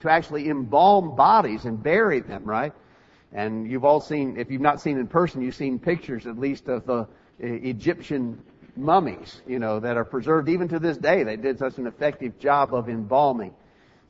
to 0.00 0.10
actually 0.10 0.48
embalm 0.48 1.14
bodies 1.14 1.64
and 1.64 1.80
bury 1.80 2.20
them, 2.20 2.44
right? 2.44 2.72
And 3.32 3.70
you've 3.70 3.84
all 3.84 4.00
seen, 4.00 4.36
if 4.36 4.50
you've 4.50 4.60
not 4.60 4.80
seen 4.80 4.98
in 4.98 5.06
person, 5.06 5.42
you've 5.42 5.54
seen 5.54 5.78
pictures 5.78 6.26
at 6.26 6.38
least 6.38 6.68
of 6.68 6.86
the 6.86 7.00
uh, 7.00 7.06
Egyptian 7.38 8.42
mummies, 8.76 9.40
you 9.46 9.58
know, 9.58 9.78
that 9.80 9.96
are 9.96 10.04
preserved 10.04 10.48
even 10.48 10.68
to 10.68 10.78
this 10.78 10.96
day. 10.96 11.22
They 11.22 11.36
did 11.36 11.58
such 11.58 11.78
an 11.78 11.86
effective 11.86 12.38
job 12.38 12.74
of 12.74 12.88
embalming. 12.88 13.54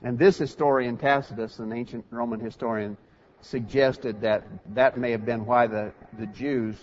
And 0.03 0.19
this 0.19 0.39
historian, 0.39 0.97
Tacitus, 0.97 1.59
an 1.59 1.73
ancient 1.73 2.05
Roman 2.11 2.41
historian, 2.41 2.97
suggested 3.43 4.23
that 4.23 4.45
that 4.75 4.97
may 4.97 5.11
have 5.11 5.25
been 5.27 5.45
why 5.45 5.67
the, 5.67 5.93
the 6.19 6.27
Jews 6.27 6.77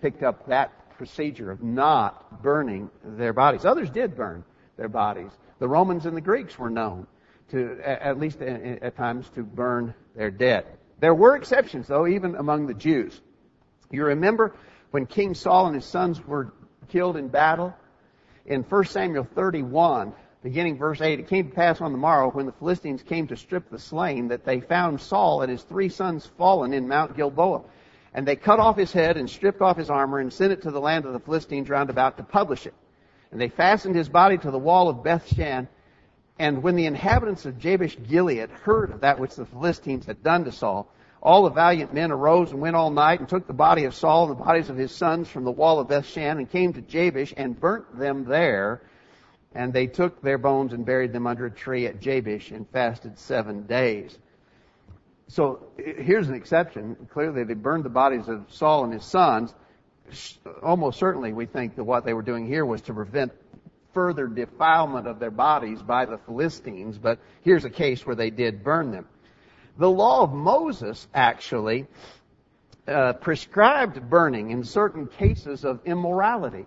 picked 0.00 0.22
up 0.22 0.46
that 0.46 0.96
procedure 0.96 1.50
of 1.50 1.62
not 1.62 2.42
burning 2.42 2.90
their 3.04 3.32
bodies. 3.32 3.64
Others 3.64 3.90
did 3.90 4.16
burn 4.16 4.44
their 4.76 4.88
bodies. 4.88 5.30
The 5.58 5.68
Romans 5.68 6.06
and 6.06 6.16
the 6.16 6.20
Greeks 6.20 6.58
were 6.58 6.70
known 6.70 7.06
to, 7.50 7.80
at 7.82 8.18
least 8.18 8.40
at 8.42 8.96
times, 8.96 9.28
to 9.30 9.42
burn 9.42 9.94
their 10.14 10.30
dead. 10.30 10.66
There 11.00 11.14
were 11.14 11.36
exceptions, 11.36 11.86
though, 11.86 12.06
even 12.06 12.34
among 12.34 12.66
the 12.66 12.74
Jews. 12.74 13.20
You 13.90 14.04
remember 14.04 14.54
when 14.90 15.06
King 15.06 15.34
Saul 15.34 15.66
and 15.66 15.74
his 15.74 15.84
sons 15.84 16.24
were 16.24 16.52
killed 16.88 17.16
in 17.16 17.28
battle? 17.28 17.74
In 18.46 18.62
1 18.62 18.84
Samuel 18.84 19.26
31, 19.34 20.12
beginning 20.42 20.78
verse 20.78 21.00
8, 21.00 21.20
it 21.20 21.28
came 21.28 21.48
to 21.48 21.54
pass 21.54 21.80
on 21.80 21.92
the 21.92 21.98
morrow 21.98 22.30
when 22.30 22.46
the 22.46 22.52
Philistines 22.52 23.02
came 23.02 23.26
to 23.28 23.36
strip 23.36 23.70
the 23.70 23.78
slain 23.78 24.28
that 24.28 24.44
they 24.44 24.60
found 24.60 25.00
Saul 25.00 25.42
and 25.42 25.50
his 25.50 25.62
three 25.62 25.88
sons 25.88 26.26
fallen 26.38 26.72
in 26.72 26.88
Mount 26.88 27.16
Gilboa. 27.16 27.62
And 28.14 28.26
they 28.26 28.36
cut 28.36 28.58
off 28.58 28.76
his 28.76 28.92
head 28.92 29.16
and 29.16 29.28
stripped 29.28 29.60
off 29.60 29.76
his 29.76 29.90
armor 29.90 30.18
and 30.18 30.32
sent 30.32 30.52
it 30.52 30.62
to 30.62 30.70
the 30.70 30.80
land 30.80 31.04
of 31.04 31.12
the 31.12 31.20
Philistines 31.20 31.68
round 31.68 31.90
about 31.90 32.16
to 32.16 32.22
publish 32.22 32.66
it. 32.66 32.74
And 33.30 33.40
they 33.40 33.48
fastened 33.48 33.94
his 33.94 34.08
body 34.08 34.38
to 34.38 34.50
the 34.50 34.58
wall 34.58 34.88
of 34.88 35.02
Bethshan. 35.02 35.68
And 36.38 36.62
when 36.62 36.76
the 36.76 36.86
inhabitants 36.86 37.44
of 37.44 37.58
Jabesh 37.58 37.96
Gilead 38.08 38.50
heard 38.50 38.90
of 38.90 39.00
that 39.00 39.18
which 39.18 39.34
the 39.34 39.44
Philistines 39.44 40.06
had 40.06 40.22
done 40.22 40.44
to 40.44 40.52
Saul, 40.52 40.88
all 41.20 41.42
the 41.42 41.50
valiant 41.50 41.92
men 41.92 42.12
arose 42.12 42.52
and 42.52 42.60
went 42.60 42.76
all 42.76 42.90
night 42.90 43.18
and 43.18 43.28
took 43.28 43.46
the 43.46 43.52
body 43.52 43.84
of 43.84 43.94
Saul 43.94 44.30
and 44.30 44.38
the 44.38 44.44
bodies 44.44 44.70
of 44.70 44.76
his 44.76 44.94
sons 44.94 45.28
from 45.28 45.44
the 45.44 45.50
wall 45.50 45.80
of 45.80 45.88
Bethshan 45.88 46.38
and 46.38 46.50
came 46.50 46.72
to 46.74 46.80
Jabesh 46.80 47.34
and 47.36 47.58
burnt 47.58 47.98
them 47.98 48.24
there. 48.24 48.82
And 49.54 49.72
they 49.72 49.86
took 49.88 50.22
their 50.22 50.38
bones 50.38 50.72
and 50.72 50.86
buried 50.86 51.12
them 51.12 51.26
under 51.26 51.46
a 51.46 51.50
tree 51.50 51.86
at 51.86 52.00
Jabesh 52.00 52.52
and 52.52 52.68
fasted 52.70 53.18
seven 53.18 53.66
days. 53.66 54.16
So 55.28 55.68
here's 55.76 56.28
an 56.28 56.34
exception. 56.34 56.96
Clearly, 57.12 57.44
they 57.44 57.54
burned 57.54 57.84
the 57.84 57.90
bodies 57.90 58.28
of 58.28 58.46
Saul 58.48 58.84
and 58.84 58.92
his 58.92 59.04
sons. 59.04 59.54
Almost 60.62 60.98
certainly, 60.98 61.32
we 61.32 61.46
think 61.46 61.76
that 61.76 61.84
what 61.84 62.04
they 62.04 62.14
were 62.14 62.22
doing 62.22 62.46
here 62.46 62.64
was 62.64 62.80
to 62.82 62.94
prevent 62.94 63.32
further 63.92 64.26
defilement 64.26 65.06
of 65.06 65.18
their 65.18 65.30
bodies 65.30 65.82
by 65.82 66.06
the 66.06 66.18
Philistines. 66.18 66.96
But 66.96 67.18
here's 67.42 67.64
a 67.64 67.70
case 67.70 68.06
where 68.06 68.16
they 68.16 68.30
did 68.30 68.64
burn 68.64 68.90
them. 68.90 69.06
The 69.76 69.90
law 69.90 70.22
of 70.22 70.32
Moses 70.32 71.06
actually 71.14 71.86
uh, 72.86 73.12
prescribed 73.14 74.08
burning 74.08 74.50
in 74.50 74.64
certain 74.64 75.06
cases 75.06 75.64
of 75.64 75.80
immorality. 75.84 76.66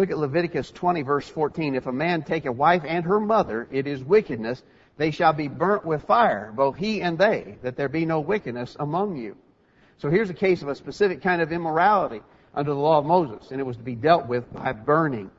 Look 0.00 0.10
at 0.10 0.16
Leviticus 0.16 0.70
20 0.70 1.02
verse 1.02 1.28
14. 1.28 1.74
If 1.74 1.86
a 1.86 1.92
man 1.92 2.22
take 2.22 2.46
a 2.46 2.52
wife 2.52 2.84
and 2.86 3.04
her 3.04 3.20
mother, 3.20 3.68
it 3.70 3.86
is 3.86 4.02
wickedness. 4.02 4.62
They 4.96 5.10
shall 5.10 5.34
be 5.34 5.46
burnt 5.46 5.84
with 5.84 6.04
fire, 6.04 6.54
both 6.56 6.76
he 6.76 7.02
and 7.02 7.18
they, 7.18 7.58
that 7.60 7.76
there 7.76 7.90
be 7.90 8.06
no 8.06 8.20
wickedness 8.20 8.78
among 8.80 9.18
you. 9.18 9.36
So 9.98 10.08
here's 10.08 10.30
a 10.30 10.34
case 10.34 10.62
of 10.62 10.68
a 10.68 10.74
specific 10.74 11.20
kind 11.20 11.42
of 11.42 11.52
immorality 11.52 12.22
under 12.54 12.70
the 12.72 12.80
law 12.80 12.96
of 12.96 13.04
Moses, 13.04 13.50
and 13.50 13.60
it 13.60 13.64
was 13.64 13.76
to 13.76 13.82
be 13.82 13.94
dealt 13.94 14.26
with 14.26 14.50
by 14.54 14.72
burning 14.72 15.30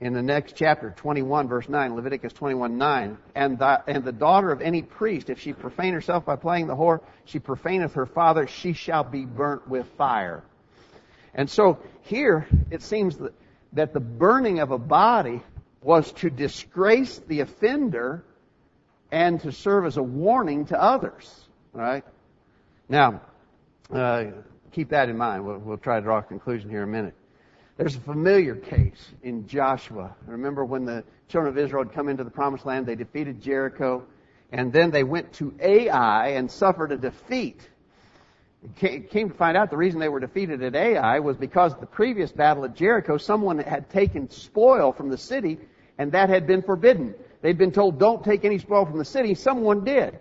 in 0.00 0.12
the 0.12 0.22
next 0.22 0.54
chapter, 0.54 0.94
21 0.96 1.48
verse 1.48 1.68
9, 1.68 1.96
Leviticus 1.96 2.32
21 2.34 2.78
9. 2.78 3.18
And 3.34 3.58
the, 3.58 3.82
and 3.88 4.04
the 4.04 4.12
daughter 4.12 4.52
of 4.52 4.60
any 4.60 4.82
priest, 4.82 5.28
if 5.28 5.40
she 5.40 5.52
profane 5.52 5.92
herself 5.92 6.24
by 6.24 6.36
playing 6.36 6.68
the 6.68 6.76
whore, 6.76 7.00
she 7.24 7.40
profaneth 7.40 7.94
her 7.94 8.06
father, 8.06 8.46
she 8.46 8.74
shall 8.74 9.02
be 9.02 9.24
burnt 9.24 9.66
with 9.66 9.88
fire. 9.98 10.44
And 11.34 11.50
so 11.50 11.80
here, 12.02 12.46
it 12.70 12.80
seems 12.80 13.16
that, 13.16 13.34
that 13.74 13.92
the 13.92 14.00
burning 14.00 14.60
of 14.60 14.70
a 14.70 14.78
body 14.78 15.42
was 15.82 16.10
to 16.12 16.30
disgrace 16.30 17.20
the 17.28 17.40
offender 17.40 18.24
and 19.12 19.40
to 19.42 19.52
serve 19.52 19.84
as 19.86 19.96
a 19.96 20.02
warning 20.02 20.66
to 20.66 20.80
others. 20.80 21.44
Right? 21.72 22.04
Now, 22.88 23.20
uh, 23.92 24.26
keep 24.72 24.90
that 24.90 25.08
in 25.08 25.18
mind. 25.18 25.44
We'll, 25.44 25.58
we'll 25.58 25.76
try 25.76 25.96
to 25.96 26.02
draw 26.02 26.18
a 26.18 26.22
conclusion 26.22 26.70
here 26.70 26.82
in 26.82 26.88
a 26.88 26.92
minute. 26.92 27.14
There's 27.76 27.96
a 27.96 28.00
familiar 28.00 28.54
case 28.54 29.04
in 29.22 29.48
Joshua. 29.48 30.14
Remember 30.26 30.64
when 30.64 30.84
the 30.84 31.02
children 31.28 31.52
of 31.52 31.58
Israel 31.58 31.82
had 31.82 31.92
come 31.92 32.08
into 32.08 32.22
the 32.22 32.30
promised 32.30 32.64
land, 32.64 32.86
they 32.86 32.94
defeated 32.94 33.42
Jericho, 33.42 34.04
and 34.52 34.72
then 34.72 34.92
they 34.92 35.02
went 35.02 35.32
to 35.34 35.52
Ai 35.60 36.28
and 36.28 36.48
suffered 36.48 36.92
a 36.92 36.96
defeat. 36.96 37.68
Came 38.76 39.28
to 39.28 39.34
find 39.34 39.56
out 39.56 39.70
the 39.70 39.76
reason 39.76 40.00
they 40.00 40.08
were 40.08 40.20
defeated 40.20 40.62
at 40.62 40.74
Ai 40.74 41.20
was 41.20 41.36
because 41.36 41.74
the 41.74 41.86
previous 41.86 42.32
battle 42.32 42.64
at 42.64 42.74
Jericho, 42.74 43.18
someone 43.18 43.58
had 43.58 43.90
taken 43.90 44.30
spoil 44.30 44.92
from 44.92 45.10
the 45.10 45.18
city, 45.18 45.58
and 45.98 46.12
that 46.12 46.30
had 46.30 46.46
been 46.46 46.62
forbidden. 46.62 47.14
They'd 47.42 47.58
been 47.58 47.72
told, 47.72 47.98
don't 47.98 48.24
take 48.24 48.44
any 48.44 48.58
spoil 48.58 48.86
from 48.86 48.98
the 48.98 49.04
city. 49.04 49.34
Someone 49.34 49.84
did. 49.84 50.18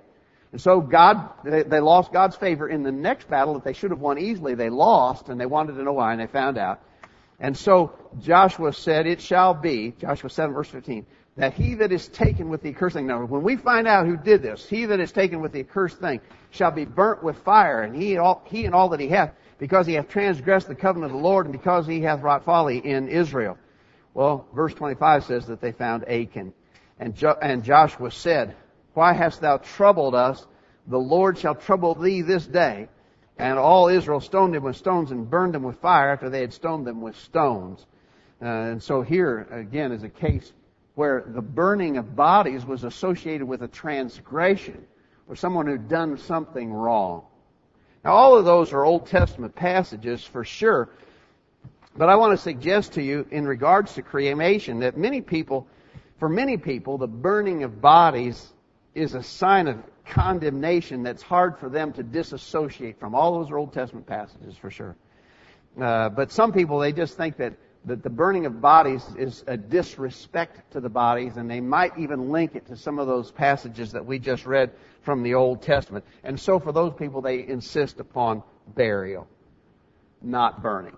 And 0.52 0.60
so 0.60 0.82
God, 0.82 1.30
they 1.46 1.80
lost 1.80 2.12
God's 2.12 2.36
favor 2.36 2.68
in 2.68 2.84
the 2.84 2.92
next 2.92 3.30
battle 3.30 3.54
that 3.56 3.64
they 3.64 3.74
should 3.74 3.92
have 3.92 4.02
won 4.02 4.20
easily. 4.20 4.56
They 4.56 4.70
lost, 4.70 5.30
and 5.30 5.40
they 5.40 5.46
wanted 5.46 5.76
to 5.76 5.84
know 5.84 5.94
why, 5.94 6.12
and 6.12 6.22
they 6.22 6.28
found 6.28 6.58
out. 6.58 6.82
And 7.40 7.58
so 7.58 7.94
Joshua 8.20 8.74
said, 8.74 9.08
It 9.08 9.22
shall 9.22 9.54
be, 9.54 9.94
Joshua 10.00 10.30
7 10.30 10.54
verse 10.54 10.70
15, 10.70 11.06
that 11.36 11.54
he 11.54 11.74
that 11.76 11.92
is 11.92 12.08
taken 12.08 12.50
with 12.50 12.62
the 12.62 12.70
accursed 12.70 12.96
thing. 12.96 13.08
Now, 13.08 13.26
when 13.26 13.42
we 13.42 13.56
find 13.56 13.88
out 13.88 14.06
who 14.06 14.18
did 14.18 14.44
this, 14.44 14.68
he 14.68 14.86
that 14.86 15.00
is 15.00 15.12
taken 15.12 15.42
with 15.42 15.52
the 15.52 15.62
accursed 15.62 16.00
thing 16.00 16.22
shall 16.52 16.72
be 16.72 16.86
burnt 16.86 17.24
with 17.24 17.38
fire, 17.40 17.82
and 17.82 17.96
he 17.96 18.12
and 18.14 18.22
all, 18.22 18.44
he 18.46 18.66
and 18.66 18.76
all 18.76 18.90
that 18.90 19.00
he 19.00 19.08
hath, 19.08 19.34
because 19.58 19.88
he 19.88 19.94
hath 19.94 20.10
transgressed 20.10 20.68
the 20.68 20.76
covenant 20.76 21.12
of 21.12 21.18
the 21.18 21.24
Lord, 21.24 21.48
and 21.48 21.54
because 21.54 21.88
he 21.88 22.02
hath 22.02 22.22
wrought 22.22 22.46
folly 22.46 22.78
in 22.78 23.08
Israel. 23.08 23.58
Well, 24.14 24.48
verse 24.54 24.76
25 24.76 25.24
says 25.24 25.48
that 25.48 25.60
they 25.60 25.72
found 25.72 26.08
Achan. 26.08 26.54
And, 27.00 27.16
jo- 27.16 27.38
and 27.42 27.64
Joshua 27.64 28.12
said, 28.12 28.56
Why 28.94 29.14
hast 29.14 29.42
thou 29.42 29.58
troubled 29.58 30.14
us? 30.14 30.46
The 30.86 31.00
Lord 31.00 31.40
shall 31.40 31.56
trouble 31.56 31.96
thee 31.96 32.22
this 32.22 32.46
day. 32.46 32.90
And 33.40 33.58
all 33.58 33.88
Israel 33.88 34.20
stoned 34.20 34.56
him 34.56 34.64
with 34.64 34.76
stones 34.76 35.10
and 35.10 35.28
burned 35.28 35.56
him 35.56 35.64
with 35.64 35.80
fire 35.80 36.12
after 36.12 36.30
they 36.30 36.42
had 36.42 36.54
stoned 36.54 36.86
them 36.86 37.02
with 37.02 37.16
stones. 37.18 37.84
Uh, 38.40 38.46
and 38.46 38.84
so 38.84 39.02
here, 39.02 39.48
again, 39.50 39.92
is 39.92 40.04
a 40.04 40.10
case 40.10 40.52
where 40.96 41.24
the 41.28 41.42
burning 41.42 41.98
of 41.98 42.16
bodies 42.16 42.66
was 42.66 42.84
associated 42.84 43.48
with 43.48 43.64
a 43.64 43.68
transgression, 43.68 44.86
or 45.28 45.36
someone 45.36 45.66
who'd 45.66 45.88
done 45.88 46.18
something 46.18 46.72
wrong. 46.72 47.24
Now, 48.04 48.12
all 48.12 48.38
of 48.38 48.46
those 48.46 48.74
are 48.74 48.84
Old 48.84 49.08
Testament 49.08 49.56
passages 49.56 50.24
for 50.24 50.44
sure, 50.44 50.90
but 51.96 52.10
I 52.10 52.16
want 52.16 52.34
to 52.34 52.38
suggest 52.38 52.94
to 52.94 53.02
you 53.02 53.26
in 53.32 53.48
regards 53.48 53.94
to 53.96 54.02
cremation 54.02 54.80
that 54.80 54.98
many 54.98 55.22
people, 55.22 55.68
for 56.20 56.28
many 56.28 56.58
people, 56.58 56.98
the 56.98 57.08
burning 57.08 57.64
of 57.64 57.82
bodies 57.82 58.52
is 58.94 59.16
a 59.16 59.24
sign 59.24 59.68
of 59.68 59.78
condemnation 60.06 61.04
that's 61.04 61.22
hard 61.22 61.58
for 61.58 61.70
them 61.70 61.94
to 61.94 62.04
disassociate 62.04 63.00
from. 63.00 63.16
All 63.16 63.40
those 63.40 63.52
are 63.52 63.58
Old 63.58 63.74
Testament 63.74 64.06
passages 64.06 64.56
for 64.58 64.70
sure. 64.70 64.96
Uh, 65.80 66.10
but 66.10 66.32
some 66.32 66.52
people, 66.52 66.80
they 66.80 66.92
just 66.92 67.16
think 67.16 67.38
that, 67.38 67.54
that 67.86 68.02
the 68.02 68.10
burning 68.10 68.46
of 68.46 68.62
bodies 68.62 69.04
is 69.18 69.44
a 69.48 69.58
disrespect 69.58 70.72
to 70.72 70.80
the 70.80 70.90
bodies, 70.90 71.38
and 71.38 71.50
they 71.50 71.60
might 71.60 71.98
even 71.98 72.32
link 72.32 72.56
it 72.56 72.66
to 72.68 72.78
some 72.78 72.98
of 72.98 73.08
those 73.08 73.32
passages 73.32 73.92
that 73.92 74.06
we 74.06 74.20
just 74.20 74.46
read 74.46 74.72
from 75.02 75.24
the 75.24 75.34
Old 75.34 75.62
Testament. 75.62 76.06
And 76.24 76.40
so 76.40 76.60
for 76.60 76.72
those 76.72 76.94
people, 76.94 77.22
they 77.22 77.46
insist 77.46 78.00
upon 78.00 78.44
burial, 78.68 79.28
not 80.22 80.62
burning. 80.62 80.96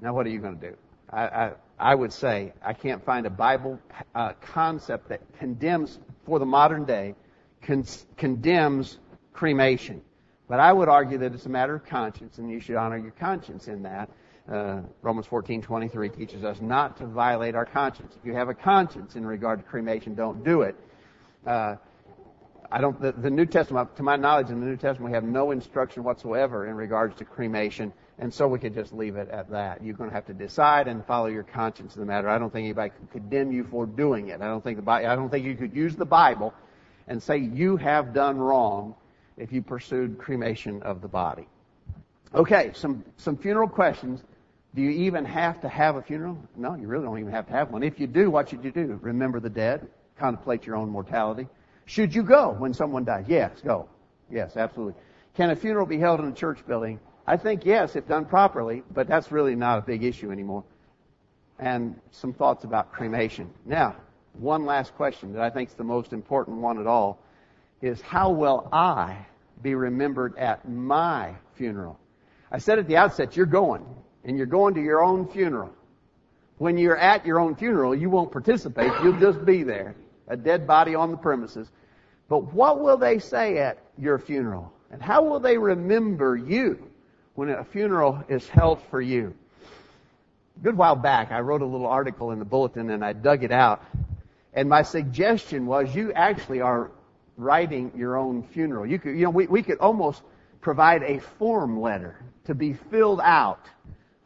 Now, 0.00 0.12
what 0.14 0.26
are 0.26 0.30
you 0.30 0.40
going 0.40 0.58
to 0.58 0.70
do? 0.70 0.76
I, 1.10 1.22
I, 1.22 1.52
I 1.78 1.94
would 1.94 2.12
say 2.12 2.52
I 2.62 2.72
can't 2.72 3.04
find 3.04 3.26
a 3.26 3.30
Bible 3.30 3.78
uh, 4.14 4.32
concept 4.40 5.10
that 5.10 5.20
condemns 5.38 5.98
for 6.26 6.38
the 6.38 6.46
modern 6.46 6.84
day 6.84 7.14
con- 7.62 7.84
condemns 8.16 8.98
cremation. 9.32 10.02
But 10.48 10.60
I 10.60 10.72
would 10.72 10.88
argue 10.88 11.18
that 11.18 11.32
it's 11.32 11.46
a 11.46 11.50
matter 11.50 11.76
of 11.76 11.86
conscience, 11.86 12.38
and 12.38 12.50
you 12.50 12.60
should 12.60 12.76
honor 12.76 12.98
your 12.98 13.12
conscience 13.12 13.68
in 13.68 13.84
that. 13.84 14.10
Uh, 14.50 14.82
Romans 15.00 15.26
14:23 15.26 16.14
teaches 16.14 16.44
us 16.44 16.60
not 16.60 16.98
to 16.98 17.06
violate 17.06 17.54
our 17.54 17.64
conscience. 17.64 18.14
If 18.18 18.26
you 18.26 18.34
have 18.34 18.50
a 18.50 18.54
conscience 18.54 19.16
in 19.16 19.24
regard 19.24 19.58
to 19.58 19.64
cremation, 19.64 20.14
don't 20.14 20.44
do 20.44 20.62
it. 20.62 20.76
Uh, 21.46 21.76
I 22.70 22.80
don't. 22.80 23.00
The, 23.00 23.12
the, 23.12 23.30
New 23.30 23.46
Testament, 23.46 23.96
to 23.96 24.02
my 24.02 24.16
knowledge, 24.16 24.50
in 24.50 24.60
the 24.60 24.66
New 24.66 24.76
Testament, 24.76 25.12
we 25.12 25.14
have 25.14 25.24
no 25.24 25.50
instruction 25.50 26.04
whatsoever 26.04 26.66
in 26.66 26.74
regards 26.74 27.16
to 27.16 27.24
cremation, 27.24 27.90
and 28.18 28.32
so 28.32 28.46
we 28.46 28.58
could 28.58 28.74
just 28.74 28.92
leave 28.92 29.16
it 29.16 29.30
at 29.30 29.48
that. 29.50 29.82
You're 29.82 29.96
going 29.96 30.10
to 30.10 30.14
have 30.14 30.26
to 30.26 30.34
decide 30.34 30.88
and 30.88 31.04
follow 31.06 31.26
your 31.26 31.44
conscience 31.44 31.94
in 31.94 32.00
the 32.00 32.06
matter. 32.06 32.28
I 32.28 32.38
don't 32.38 32.52
think 32.52 32.64
anybody 32.64 32.90
can 32.90 33.06
condemn 33.06 33.50
you 33.50 33.64
for 33.64 33.86
doing 33.86 34.28
it. 34.28 34.42
I 34.42 34.46
don't 34.46 34.62
think 34.62 34.84
the 34.84 34.90
I 34.90 35.14
don't 35.16 35.30
think 35.30 35.46
you 35.46 35.54
could 35.54 35.74
use 35.74 35.96
the 35.96 36.04
Bible 36.04 36.52
and 37.08 37.22
say 37.22 37.38
you 37.38 37.78
have 37.78 38.12
done 38.12 38.36
wrong 38.38 38.94
if 39.38 39.52
you 39.52 39.62
pursued 39.62 40.18
cremation 40.18 40.82
of 40.82 41.00
the 41.00 41.08
body. 41.08 41.48
Okay, 42.34 42.72
some, 42.74 43.04
some 43.16 43.36
funeral 43.36 43.68
questions. 43.68 44.22
Do 44.74 44.82
you 44.82 44.90
even 45.06 45.24
have 45.24 45.60
to 45.60 45.68
have 45.68 45.96
a 45.96 46.02
funeral? 46.02 46.36
No, 46.56 46.74
you 46.74 46.88
really 46.88 47.04
don't 47.04 47.18
even 47.18 47.32
have 47.32 47.46
to 47.46 47.52
have 47.52 47.70
one. 47.70 47.82
If 47.82 48.00
you 48.00 48.08
do, 48.08 48.30
what 48.30 48.48
should 48.48 48.64
you 48.64 48.72
do? 48.72 48.98
Remember 49.02 49.38
the 49.38 49.50
dead? 49.50 49.86
Contemplate 50.18 50.66
your 50.66 50.76
own 50.76 50.90
mortality? 50.90 51.46
Should 51.86 52.14
you 52.14 52.22
go 52.22 52.50
when 52.58 52.74
someone 52.74 53.04
dies? 53.04 53.26
Yes, 53.28 53.60
go. 53.64 53.88
Yes, 54.30 54.56
absolutely. 54.56 54.94
Can 55.36 55.50
a 55.50 55.56
funeral 55.56 55.86
be 55.86 55.98
held 55.98 56.20
in 56.20 56.26
a 56.26 56.32
church 56.32 56.66
building? 56.66 56.98
I 57.26 57.36
think 57.36 57.64
yes, 57.64 57.94
if 57.94 58.08
done 58.08 58.24
properly, 58.24 58.82
but 58.92 59.06
that's 59.06 59.30
really 59.30 59.54
not 59.54 59.78
a 59.78 59.82
big 59.82 60.02
issue 60.02 60.30
anymore. 60.30 60.64
And 61.58 62.00
some 62.10 62.32
thoughts 62.32 62.64
about 62.64 62.92
cremation. 62.92 63.50
Now, 63.64 63.96
one 64.34 64.64
last 64.64 64.94
question 64.96 65.32
that 65.34 65.42
I 65.42 65.50
think 65.50 65.70
is 65.70 65.76
the 65.76 65.84
most 65.84 66.12
important 66.12 66.58
one 66.58 66.80
at 66.80 66.86
all 66.86 67.20
is 67.80 68.00
how 68.00 68.30
will 68.30 68.68
I 68.72 69.26
be 69.62 69.74
remembered 69.74 70.36
at 70.36 70.68
my 70.68 71.34
funeral? 71.54 71.98
I 72.50 72.58
said 72.58 72.78
at 72.78 72.88
the 72.88 72.96
outset, 72.96 73.36
you're 73.36 73.46
going, 73.46 73.84
and 74.24 74.36
you're 74.36 74.46
going 74.46 74.74
to 74.74 74.82
your 74.82 75.02
own 75.02 75.28
funeral. 75.28 75.70
When 76.58 76.78
you're 76.78 76.96
at 76.96 77.26
your 77.26 77.40
own 77.40 77.56
funeral, 77.56 77.94
you 77.94 78.08
won't 78.10 78.30
participate, 78.32 78.92
you'll 79.02 79.18
just 79.18 79.44
be 79.44 79.62
there. 79.62 79.94
a 80.28 80.36
dead 80.36 80.66
body 80.66 80.94
on 80.94 81.10
the 81.10 81.16
premises. 81.16 81.68
But 82.28 82.54
what 82.54 82.80
will 82.80 82.96
they 82.96 83.18
say 83.18 83.58
at 83.58 83.78
your 83.98 84.18
funeral? 84.18 84.72
And 84.90 85.02
how 85.02 85.22
will 85.22 85.40
they 85.40 85.58
remember 85.58 86.36
you 86.36 86.90
when 87.34 87.50
a 87.50 87.64
funeral 87.64 88.24
is 88.28 88.48
held 88.48 88.80
for 88.90 89.00
you? 89.00 89.34
A 90.56 90.64
good 90.64 90.76
while 90.76 90.96
back, 90.96 91.30
I 91.32 91.40
wrote 91.40 91.60
a 91.60 91.66
little 91.66 91.86
article 91.86 92.30
in 92.30 92.38
the 92.38 92.44
bulletin 92.44 92.90
and 92.90 93.04
I 93.04 93.12
dug 93.12 93.44
it 93.44 93.52
out. 93.52 93.82
And 94.54 94.68
my 94.68 94.82
suggestion 94.82 95.66
was 95.66 95.94
you 95.94 96.12
actually 96.12 96.60
are 96.60 96.90
writing 97.36 97.92
your 97.96 98.16
own 98.16 98.42
funeral. 98.42 98.86
You 98.86 98.98
could, 98.98 99.16
you 99.16 99.24
know, 99.24 99.30
we, 99.30 99.46
we 99.46 99.62
could 99.62 99.78
almost 99.78 100.22
provide 100.60 101.02
a 101.02 101.18
form 101.18 101.80
letter 101.80 102.16
to 102.44 102.54
be 102.54 102.72
filled 102.72 103.20
out 103.20 103.66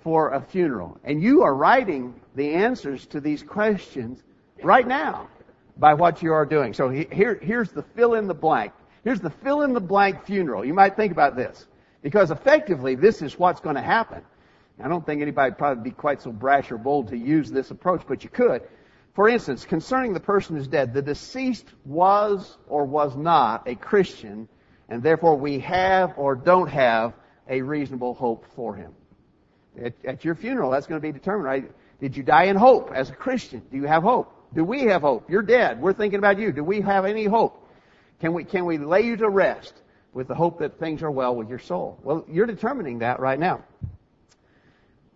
for 0.03 0.31
a 0.31 0.41
funeral. 0.41 0.99
And 1.05 1.23
you 1.23 1.43
are 1.43 1.55
writing 1.55 2.15
the 2.35 2.55
answers 2.55 3.07
to 3.07 3.21
these 3.21 3.43
questions 3.43 4.23
right 4.63 4.87
now 4.87 5.29
by 5.77 5.95
what 5.95 6.23
you 6.23 6.33
are 6.33 6.47
doing. 6.47 6.75
So 6.75 6.89
here, 6.89 7.39
here's 7.41 7.71
the 7.71 7.83
fill 7.83 8.15
in 8.15 8.27
the 8.27 8.35
blank. 8.35 8.73
Here's 9.05 9.21
the 9.21 9.31
fill 9.31 9.63
in 9.63 9.73
the 9.73 9.81
blank 9.81 10.25
funeral. 10.25 10.65
You 10.65 10.75
might 10.75 10.97
think 10.97 11.13
about 11.13 11.37
this. 11.37 11.67
Because 12.03 12.31
effectively, 12.31 12.95
this 12.95 13.23
is 13.23 13.39
what's 13.39 13.61
going 13.61 13.77
to 13.77 13.83
happen. 13.83 14.23
I 14.83 14.87
don't 14.87 15.05
think 15.05 15.21
anybody 15.21 15.51
would 15.51 15.59
probably 15.59 15.83
be 15.83 15.91
quite 15.91 16.23
so 16.23 16.31
brash 16.31 16.71
or 16.71 16.79
bold 16.79 17.09
to 17.09 17.17
use 17.17 17.51
this 17.51 17.71
approach, 17.73 18.03
but 18.07 18.23
you 18.23 18.31
could. 18.31 18.63
For 19.15 19.29
instance, 19.29 19.65
concerning 19.65 20.13
the 20.13 20.21
person 20.21 20.55
who's 20.55 20.69
dead, 20.69 20.95
the 20.95 21.03
deceased 21.03 21.67
was 21.85 22.57
or 22.69 22.85
was 22.85 23.17
not 23.17 23.67
a 23.67 23.75
Christian, 23.75 24.49
and 24.89 25.03
therefore 25.03 25.35
we 25.37 25.59
have 25.61 26.15
or 26.17 26.37
don't 26.37 26.69
have 26.69 27.15
a 27.49 27.63
reasonable 27.63 28.15
hope 28.15 28.45
for 28.55 28.77
him. 28.77 28.93
At, 29.83 29.95
at 30.05 30.25
your 30.25 30.35
funeral, 30.35 30.71
that's 30.71 30.87
going 30.87 31.01
to 31.01 31.07
be 31.07 31.13
determined, 31.13 31.45
right? 31.45 31.71
Did 32.01 32.17
you 32.17 32.23
die 32.23 32.45
in 32.45 32.57
hope 32.57 32.93
as 32.93 33.11
a 33.11 33.15
Christian? 33.15 33.63
Do 33.71 33.77
you 33.77 33.85
have 33.85 34.03
hope? 34.03 34.35
Do 34.55 34.65
we 34.65 34.83
have 34.85 35.03
hope? 35.03 35.29
You're 35.31 35.43
dead. 35.43 35.81
We're 35.81 35.93
thinking 35.93 36.19
about 36.19 36.39
you. 36.39 36.53
Do 36.53 36.65
we 36.65 36.81
have 36.81 37.05
any 37.05 37.25
hope? 37.25 37.67
Can 38.21 38.33
we, 38.33 38.45
can 38.45 38.65
we 38.65 38.79
lay 38.79 39.03
you 39.03 39.17
to 39.17 39.29
rest 39.29 39.75
with 40.13 40.29
the 40.29 40.35
hope 40.35 40.61
that 40.61 40.79
things 40.79 41.03
are 41.03 41.11
well 41.11 41.35
with 41.35 41.49
your 41.49 41.59
soul? 41.59 41.99
Well, 42.03 42.25
you're 42.29 42.47
determining 42.47 43.01
that 43.01 43.21
right 43.21 43.39
now. 43.39 43.65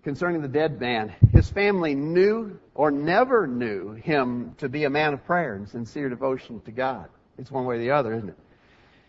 Concerning 0.04 0.42
the 0.42 0.48
dead 0.48 0.80
man, 0.80 1.14
his 1.32 1.48
family 1.48 1.94
knew 1.94 2.58
or 2.74 2.90
never 2.90 3.46
knew 3.46 3.92
him 3.92 4.54
to 4.58 4.68
be 4.68 4.84
a 4.84 4.90
man 4.90 5.14
of 5.14 5.24
prayer 5.24 5.54
and 5.54 5.68
sincere 5.68 6.08
devotion 6.08 6.60
to 6.62 6.72
God. 6.72 7.08
It's 7.38 7.50
one 7.50 7.64
way 7.64 7.76
or 7.76 7.78
the 7.78 7.92
other, 7.92 8.14
isn't 8.14 8.28
it? 8.28 8.38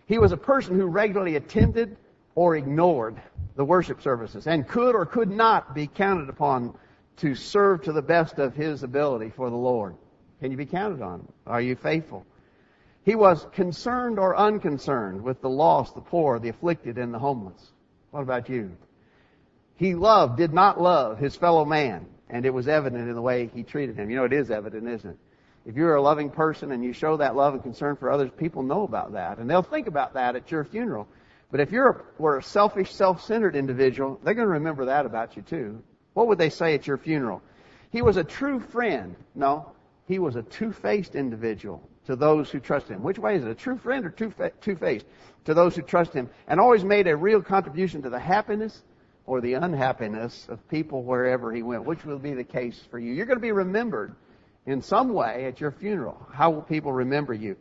He 0.05 0.17
was 0.17 0.31
a 0.31 0.37
person 0.37 0.77
who 0.77 0.85
regularly 0.85 1.35
attended 1.35 1.97
or 2.35 2.55
ignored 2.55 3.21
the 3.55 3.65
worship 3.65 4.01
services 4.01 4.47
and 4.47 4.67
could 4.67 4.95
or 4.95 5.05
could 5.05 5.29
not 5.29 5.75
be 5.75 5.87
counted 5.87 6.29
upon 6.29 6.75
to 7.17 7.35
serve 7.35 7.83
to 7.83 7.93
the 7.93 8.01
best 8.01 8.39
of 8.39 8.55
his 8.55 8.83
ability 8.83 9.29
for 9.35 9.49
the 9.49 9.55
Lord. 9.55 9.95
Can 10.39 10.51
you 10.51 10.57
be 10.57 10.65
counted 10.65 11.01
on? 11.01 11.27
Are 11.45 11.61
you 11.61 11.75
faithful? 11.75 12.25
He 13.03 13.15
was 13.15 13.45
concerned 13.53 14.17
or 14.17 14.35
unconcerned 14.35 15.21
with 15.21 15.41
the 15.41 15.49
lost, 15.49 15.93
the 15.93 16.01
poor, 16.01 16.39
the 16.39 16.49
afflicted, 16.49 16.97
and 16.97 17.13
the 17.13 17.19
homeless. 17.19 17.71
What 18.11 18.21
about 18.21 18.49
you? 18.49 18.71
He 19.75 19.95
loved, 19.95 20.37
did 20.37 20.53
not 20.53 20.81
love 20.81 21.19
his 21.19 21.35
fellow 21.35 21.65
man, 21.65 22.05
and 22.29 22.45
it 22.45 22.53
was 22.53 22.67
evident 22.67 23.07
in 23.07 23.15
the 23.15 23.21
way 23.21 23.49
he 23.53 23.63
treated 23.63 23.97
him. 23.97 24.09
You 24.09 24.15
know, 24.17 24.23
it 24.23 24.33
is 24.33 24.51
evident, 24.51 24.87
isn't 24.87 25.09
it? 25.09 25.17
If 25.65 25.75
you're 25.75 25.95
a 25.95 26.01
loving 26.01 26.29
person 26.29 26.71
and 26.71 26.83
you 26.83 26.93
show 26.93 27.17
that 27.17 27.35
love 27.35 27.53
and 27.53 27.63
concern 27.63 27.95
for 27.95 28.11
others, 28.11 28.29
people 28.37 28.63
know 28.63 28.83
about 28.83 29.13
that, 29.13 29.37
and 29.37 29.49
they'll 29.49 29.63
think 29.63 29.87
about 29.87 30.13
that 30.13 30.35
at 30.35 30.51
your 30.51 30.63
funeral. 30.63 31.07
But 31.53 31.59
if 31.59 31.71
you're 31.71 31.89
a, 31.89 32.01
were 32.19 32.39
a 32.39 32.43
selfish, 32.43 32.91
self-centered 32.91 33.55
individual, 33.55 34.19
they're 34.23 34.33
going 34.33 34.47
to 34.47 34.53
remember 34.53 34.85
that 34.85 35.05
about 35.05 35.35
you 35.35 35.43
too. 35.43 35.83
What 36.15 36.27
would 36.27 36.39
they 36.39 36.49
say 36.49 36.73
at 36.73 36.87
your 36.87 36.97
funeral? 36.97 37.43
He 37.91 38.01
was 38.01 38.17
a 38.17 38.23
true 38.23 38.59
friend. 38.59 39.15
No, 39.35 39.71
he 40.07 40.17
was 40.17 40.35
a 40.35 40.41
two-faced 40.41 41.13
individual 41.13 41.87
to 42.07 42.15
those 42.15 42.49
who 42.49 42.59
trust 42.59 42.87
him. 42.87 43.03
Which 43.03 43.19
way 43.19 43.35
is 43.35 43.43
it? 43.43 43.51
A 43.51 43.53
true 43.53 43.77
friend 43.77 44.03
or 44.03 44.09
two-faced? 44.09 45.05
To 45.45 45.53
those 45.53 45.75
who 45.75 45.83
trust 45.83 46.11
him. 46.11 46.27
And 46.47 46.59
always 46.59 46.83
made 46.83 47.05
a 47.05 47.15
real 47.15 47.43
contribution 47.43 48.01
to 48.01 48.09
the 48.09 48.19
happiness 48.19 48.81
or 49.27 49.39
the 49.39 49.53
unhappiness 49.53 50.47
of 50.49 50.67
people 50.69 51.03
wherever 51.03 51.53
he 51.53 51.61
went. 51.61 51.85
Which 51.85 52.03
will 52.03 52.17
be 52.17 52.33
the 52.33 52.43
case 52.43 52.81
for 52.89 52.97
you? 52.97 53.13
You're 53.13 53.27
going 53.27 53.37
to 53.37 53.43
be 53.43 53.51
remembered 53.51 54.15
in 54.65 54.81
some 54.81 55.13
way 55.13 55.45
at 55.45 55.61
your 55.61 55.69
funeral. 55.69 56.17
How 56.33 56.49
will 56.49 56.63
people 56.63 56.91
remember 56.91 57.35
you? 57.35 57.57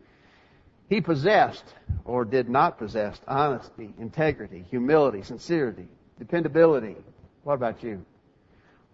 He 0.92 1.00
possessed 1.00 1.64
or 2.04 2.26
did 2.26 2.50
not 2.50 2.76
possess 2.76 3.18
honesty, 3.26 3.94
integrity, 3.98 4.66
humility, 4.68 5.22
sincerity, 5.22 5.88
dependability. 6.18 6.96
What 7.44 7.54
about 7.54 7.82
you? 7.82 8.04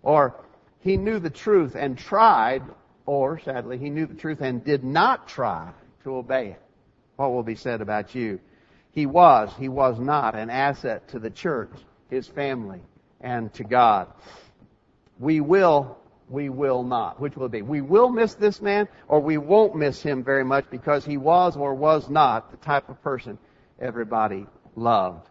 Or 0.04 0.36
he 0.78 0.96
knew 0.96 1.18
the 1.18 1.28
truth 1.28 1.74
and 1.74 1.98
tried, 1.98 2.62
or 3.04 3.40
sadly, 3.40 3.78
he 3.78 3.90
knew 3.90 4.06
the 4.06 4.14
truth 4.14 4.42
and 4.42 4.64
did 4.64 4.84
not 4.84 5.26
try 5.26 5.72
to 6.04 6.14
obey 6.14 6.50
it. 6.50 6.62
What 7.16 7.32
will 7.32 7.42
be 7.42 7.56
said 7.56 7.80
about 7.80 8.14
you? 8.14 8.38
He 8.92 9.06
was, 9.06 9.50
he 9.58 9.68
was 9.68 9.98
not 9.98 10.36
an 10.36 10.50
asset 10.50 11.08
to 11.08 11.18
the 11.18 11.30
church, 11.30 11.72
his 12.10 12.28
family, 12.28 12.80
and 13.20 13.52
to 13.54 13.64
God. 13.64 14.06
We 15.18 15.40
will, 15.40 15.98
we 16.30 16.48
will 16.48 16.82
not. 16.82 17.20
Which 17.20 17.36
will 17.36 17.46
it 17.46 17.52
be? 17.52 17.62
We 17.62 17.80
will 17.80 18.08
miss 18.08 18.34
this 18.34 18.60
man, 18.60 18.88
or 19.08 19.20
we 19.20 19.38
won't 19.38 19.76
miss 19.76 20.02
him 20.02 20.24
very 20.24 20.44
much 20.44 20.66
because 20.70 21.04
he 21.04 21.16
was 21.16 21.56
or 21.56 21.74
was 21.74 22.08
not 22.08 22.50
the 22.50 22.56
type 22.58 22.88
of 22.88 23.02
person 23.02 23.38
everybody 23.80 24.46
loved. 24.76 25.28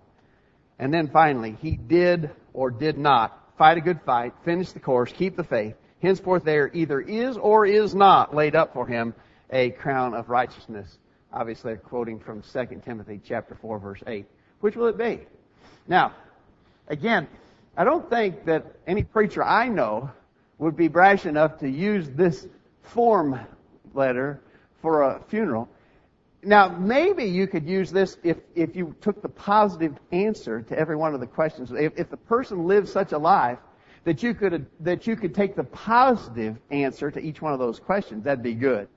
And 0.79 0.93
then 0.93 1.07
finally, 1.07 1.57
he 1.61 1.71
did 1.71 2.31
or 2.53 2.71
did 2.71 2.97
not 2.97 3.43
fight 3.57 3.77
a 3.77 3.81
good 3.81 4.01
fight, 4.05 4.33
finish 4.45 4.71
the 4.71 4.79
course, 4.79 5.11
keep 5.11 5.35
the 5.35 5.43
faith. 5.43 5.75
Henceforth 6.01 6.43
there 6.43 6.69
either 6.73 7.01
is 7.01 7.37
or 7.37 7.65
is 7.65 7.95
not 7.95 8.35
laid 8.35 8.55
up 8.55 8.73
for 8.73 8.85
him 8.85 9.15
a 9.49 9.71
crown 9.71 10.13
of 10.13 10.29
righteousness. 10.29 10.97
Obviously 11.33 11.75
quoting 11.75 12.19
from 12.19 12.41
2 12.41 12.81
Timothy 12.85 13.19
chapter 13.23 13.55
4 13.55 13.79
verse 13.79 14.03
8. 14.05 14.25
Which 14.59 14.75
will 14.75 14.87
it 14.87 14.97
be? 14.97 15.21
Now, 15.87 16.13
again, 16.87 17.27
I 17.75 17.83
don't 17.83 18.09
think 18.09 18.45
that 18.45 18.65
any 18.85 19.03
preacher 19.03 19.43
I 19.43 19.69
know 19.69 20.11
would 20.57 20.75
be 20.75 20.87
brash 20.87 21.25
enough 21.25 21.59
to 21.59 21.69
use 21.69 22.09
this 22.09 22.47
form 22.81 23.39
letter 23.93 24.41
for 24.81 25.03
a 25.03 25.21
funeral. 25.27 25.69
Now, 26.43 26.69
maybe 26.69 27.25
you 27.25 27.47
could 27.47 27.67
use 27.67 27.91
this 27.91 28.17
if, 28.23 28.37
if 28.55 28.75
you 28.75 28.95
took 29.01 29.21
the 29.21 29.29
positive 29.29 29.97
answer 30.11 30.61
to 30.61 30.77
every 30.77 30.95
one 30.95 31.13
of 31.13 31.19
the 31.19 31.27
questions. 31.27 31.71
If, 31.71 31.93
if 31.97 32.09
the 32.09 32.17
person 32.17 32.67
lived 32.67 32.87
such 32.87 33.11
a 33.11 33.17
life 33.17 33.59
that 34.03 34.23
you 34.23 34.33
could, 34.33 34.65
that 34.79 35.07
you 35.07 35.15
could 35.15 35.35
take 35.35 35.55
the 35.55 35.63
positive 35.63 36.57
answer 36.71 37.11
to 37.11 37.19
each 37.19 37.41
one 37.41 37.53
of 37.53 37.59
those 37.59 37.79
questions, 37.79 38.23
that'd 38.23 38.43
be 38.43 38.53
good. 38.53 38.87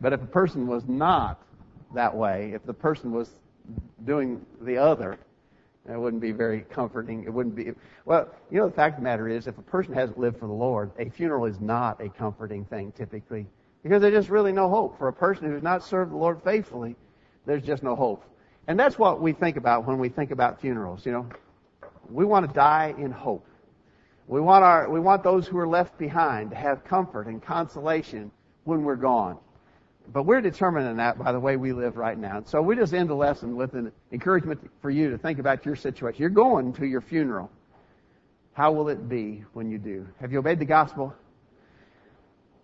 But 0.00 0.12
if 0.12 0.22
a 0.22 0.26
person 0.26 0.66
was 0.66 0.86
not 0.86 1.42
that 1.94 2.14
way, 2.14 2.52
if 2.54 2.64
the 2.64 2.74
person 2.74 3.12
was 3.12 3.30
doing 4.04 4.44
the 4.60 4.76
other, 4.76 5.18
it 5.88 5.98
wouldn't 5.98 6.20
be 6.22 6.32
very 6.32 6.60
comforting. 6.60 7.24
It 7.24 7.32
wouldn't 7.32 7.54
be, 7.54 7.72
well, 8.04 8.28
you 8.50 8.58
know, 8.58 8.68
the 8.68 8.74
fact 8.74 8.94
of 8.94 9.00
the 9.00 9.04
matter 9.04 9.28
is, 9.28 9.46
if 9.46 9.56
a 9.58 9.62
person 9.62 9.94
hasn't 9.94 10.18
lived 10.18 10.38
for 10.38 10.46
the 10.46 10.52
Lord, 10.52 10.90
a 10.98 11.08
funeral 11.08 11.46
is 11.46 11.60
not 11.60 12.00
a 12.00 12.08
comforting 12.08 12.64
thing 12.66 12.92
typically. 12.92 13.46
Because 13.82 14.02
there's 14.02 14.14
just 14.14 14.28
really 14.28 14.52
no 14.52 14.68
hope. 14.68 14.98
For 14.98 15.08
a 15.08 15.12
person 15.12 15.46
who's 15.46 15.62
not 15.62 15.82
served 15.82 16.12
the 16.12 16.16
Lord 16.16 16.42
faithfully, 16.42 16.96
there's 17.46 17.62
just 17.62 17.82
no 17.82 17.96
hope. 17.96 18.24
And 18.66 18.78
that's 18.78 18.98
what 18.98 19.20
we 19.20 19.32
think 19.32 19.56
about 19.56 19.86
when 19.86 19.98
we 19.98 20.10
think 20.10 20.30
about 20.30 20.60
funerals, 20.60 21.06
you 21.06 21.12
know. 21.12 21.26
We 22.10 22.24
want 22.24 22.46
to 22.46 22.52
die 22.52 22.94
in 22.98 23.10
hope. 23.10 23.46
We 24.26 24.40
want 24.42 24.64
our, 24.64 24.90
we 24.90 25.00
want 25.00 25.22
those 25.22 25.46
who 25.46 25.58
are 25.58 25.66
left 25.66 25.96
behind 25.98 26.50
to 26.50 26.56
have 26.56 26.84
comfort 26.84 27.26
and 27.26 27.42
consolation 27.42 28.30
when 28.64 28.82
we're 28.82 28.96
gone. 28.96 29.38
But 30.12 30.22
we're 30.22 30.40
determining 30.40 30.96
that 30.96 31.18
by 31.18 31.32
the 31.32 31.40
way 31.40 31.56
we 31.56 31.72
live 31.72 31.96
right 31.96 32.18
now. 32.18 32.38
And 32.38 32.46
So 32.48 32.62
we 32.62 32.76
just 32.76 32.94
end 32.94 33.10
the 33.10 33.14
lesson 33.14 33.56
with 33.56 33.74
an 33.74 33.92
encouragement 34.10 34.58
for 34.80 34.90
you 34.90 35.10
to 35.10 35.18
think 35.18 35.38
about 35.38 35.66
your 35.66 35.76
situation. 35.76 36.20
You're 36.20 36.30
going 36.30 36.72
to 36.74 36.86
your 36.86 37.02
funeral. 37.02 37.50
How 38.54 38.72
will 38.72 38.88
it 38.88 39.08
be 39.08 39.44
when 39.52 39.70
you 39.70 39.78
do? 39.78 40.06
Have 40.20 40.32
you 40.32 40.38
obeyed 40.38 40.58
the 40.58 40.64
gospel? 40.64 41.14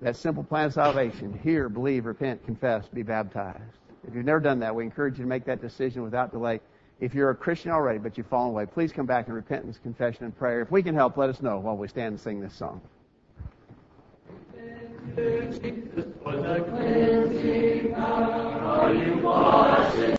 That 0.00 0.16
simple 0.16 0.42
plan 0.42 0.66
of 0.66 0.72
salvation. 0.72 1.38
Hear, 1.42 1.68
believe, 1.68 2.06
repent, 2.06 2.44
confess, 2.44 2.88
be 2.88 3.02
baptized. 3.02 3.62
If 4.06 4.14
you've 4.14 4.24
never 4.24 4.40
done 4.40 4.58
that, 4.60 4.74
we 4.74 4.84
encourage 4.84 5.18
you 5.18 5.24
to 5.24 5.28
make 5.28 5.44
that 5.44 5.60
decision 5.60 6.02
without 6.02 6.32
delay. 6.32 6.60
If 7.00 7.14
you're 7.14 7.30
a 7.30 7.34
Christian 7.34 7.70
already, 7.70 7.98
but 7.98 8.16
you've 8.16 8.26
fallen 8.26 8.50
away, 8.50 8.66
please 8.66 8.92
come 8.92 9.06
back 9.06 9.28
in 9.28 9.34
repentance, 9.34 9.78
confession, 9.82 10.24
and 10.24 10.36
prayer. 10.36 10.60
If 10.60 10.70
we 10.70 10.82
can 10.82 10.94
help, 10.94 11.16
let 11.16 11.30
us 11.30 11.40
know 11.42 11.58
while 11.58 11.76
we 11.76 11.88
stand 11.88 12.08
and 12.08 12.20
sing 12.20 12.40
this 12.40 12.54
song 12.54 12.80
to 15.16 15.46
Jesus 15.60 16.06
for 16.22 16.36
the 16.36 16.64
cleansing 16.70 17.94
power. 17.94 18.32
Are 18.82 18.94
you 18.94 19.18
washing? 19.18 20.04